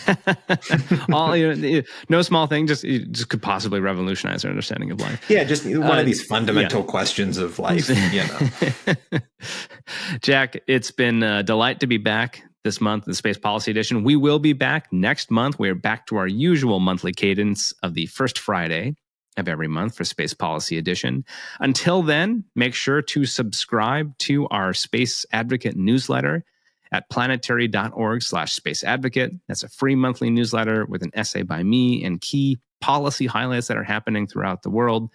[1.12, 5.28] All you know, no small thing just just could possibly revolutionize our understanding of life.
[5.28, 6.86] Yeah just one uh, of these fundamental yeah.
[6.86, 9.20] questions of life you know.
[10.20, 14.04] Jack it's been a delight to be back this month the space policy edition.
[14.04, 15.58] We will be back next month.
[15.58, 18.94] We're back to our usual monthly cadence of the first friday
[19.36, 21.24] of every month for space policy edition.
[21.60, 26.44] Until then make sure to subscribe to our space advocate newsletter
[26.92, 29.32] at planetary.org slash space advocate.
[29.48, 33.76] That's a free monthly newsletter with an essay by me and key policy highlights that
[33.76, 35.10] are happening throughout the world.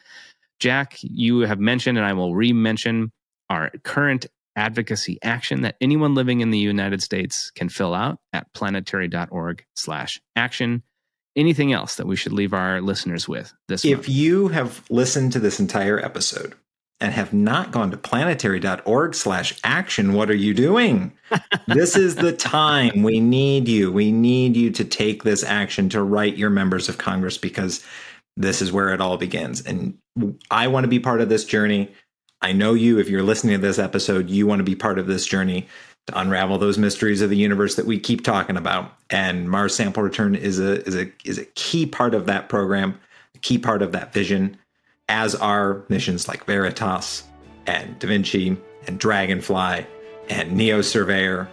[0.59, 3.11] Jack, you have mentioned, and I will re-mention
[3.49, 4.25] our current
[4.55, 10.19] advocacy action that anyone living in the United States can fill out at planetary.org slash
[10.35, 10.81] action.
[11.35, 14.09] Anything else that we should leave our listeners with this If month?
[14.09, 16.55] you have listened to this entire episode
[16.99, 21.11] and have not gone to planetary.org slash action, what are you doing?
[21.67, 23.03] this is the time.
[23.03, 23.91] We need you.
[23.91, 27.85] We need you to take this action to write your members of Congress because
[28.35, 29.61] this is where it all begins.
[29.61, 29.97] And
[30.49, 31.91] I want to be part of this journey.
[32.41, 35.07] I know you, if you're listening to this episode, you want to be part of
[35.07, 35.67] this journey
[36.07, 38.93] to unravel those mysteries of the universe that we keep talking about.
[39.09, 42.99] And Mars sample return is a is a is a key part of that program,
[43.35, 44.57] a key part of that vision
[45.09, 47.23] as are missions like Veritas
[47.65, 48.57] and Da Vinci
[48.87, 49.85] and Dragonfly
[50.29, 51.47] and Neo Surveyor.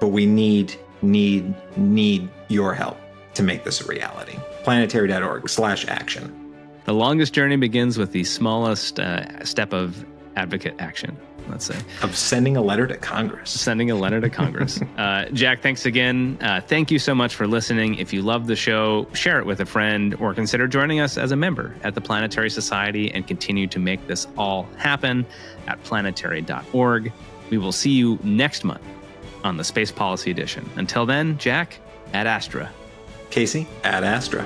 [0.00, 2.98] But we need, need, need your help
[3.34, 4.38] to make this a reality.
[4.64, 6.54] Planetary.org slash action.
[6.84, 10.04] The longest journey begins with the smallest uh, step of
[10.36, 11.18] advocate action
[11.48, 11.78] let's say.
[12.02, 13.50] Of sending a letter to Congress.
[13.50, 14.80] Sending a letter to Congress.
[14.98, 16.38] uh, Jack, thanks again.
[16.40, 17.96] Uh, thank you so much for listening.
[17.96, 21.32] If you love the show, share it with a friend or consider joining us as
[21.32, 25.26] a member at the Planetary Society and continue to make this all happen
[25.66, 27.12] at planetary.org.
[27.50, 28.82] We will see you next month
[29.44, 30.68] on the Space Policy Edition.
[30.76, 31.78] Until then, Jack,
[32.12, 32.70] ad astra.
[33.30, 34.44] Casey, ad astra.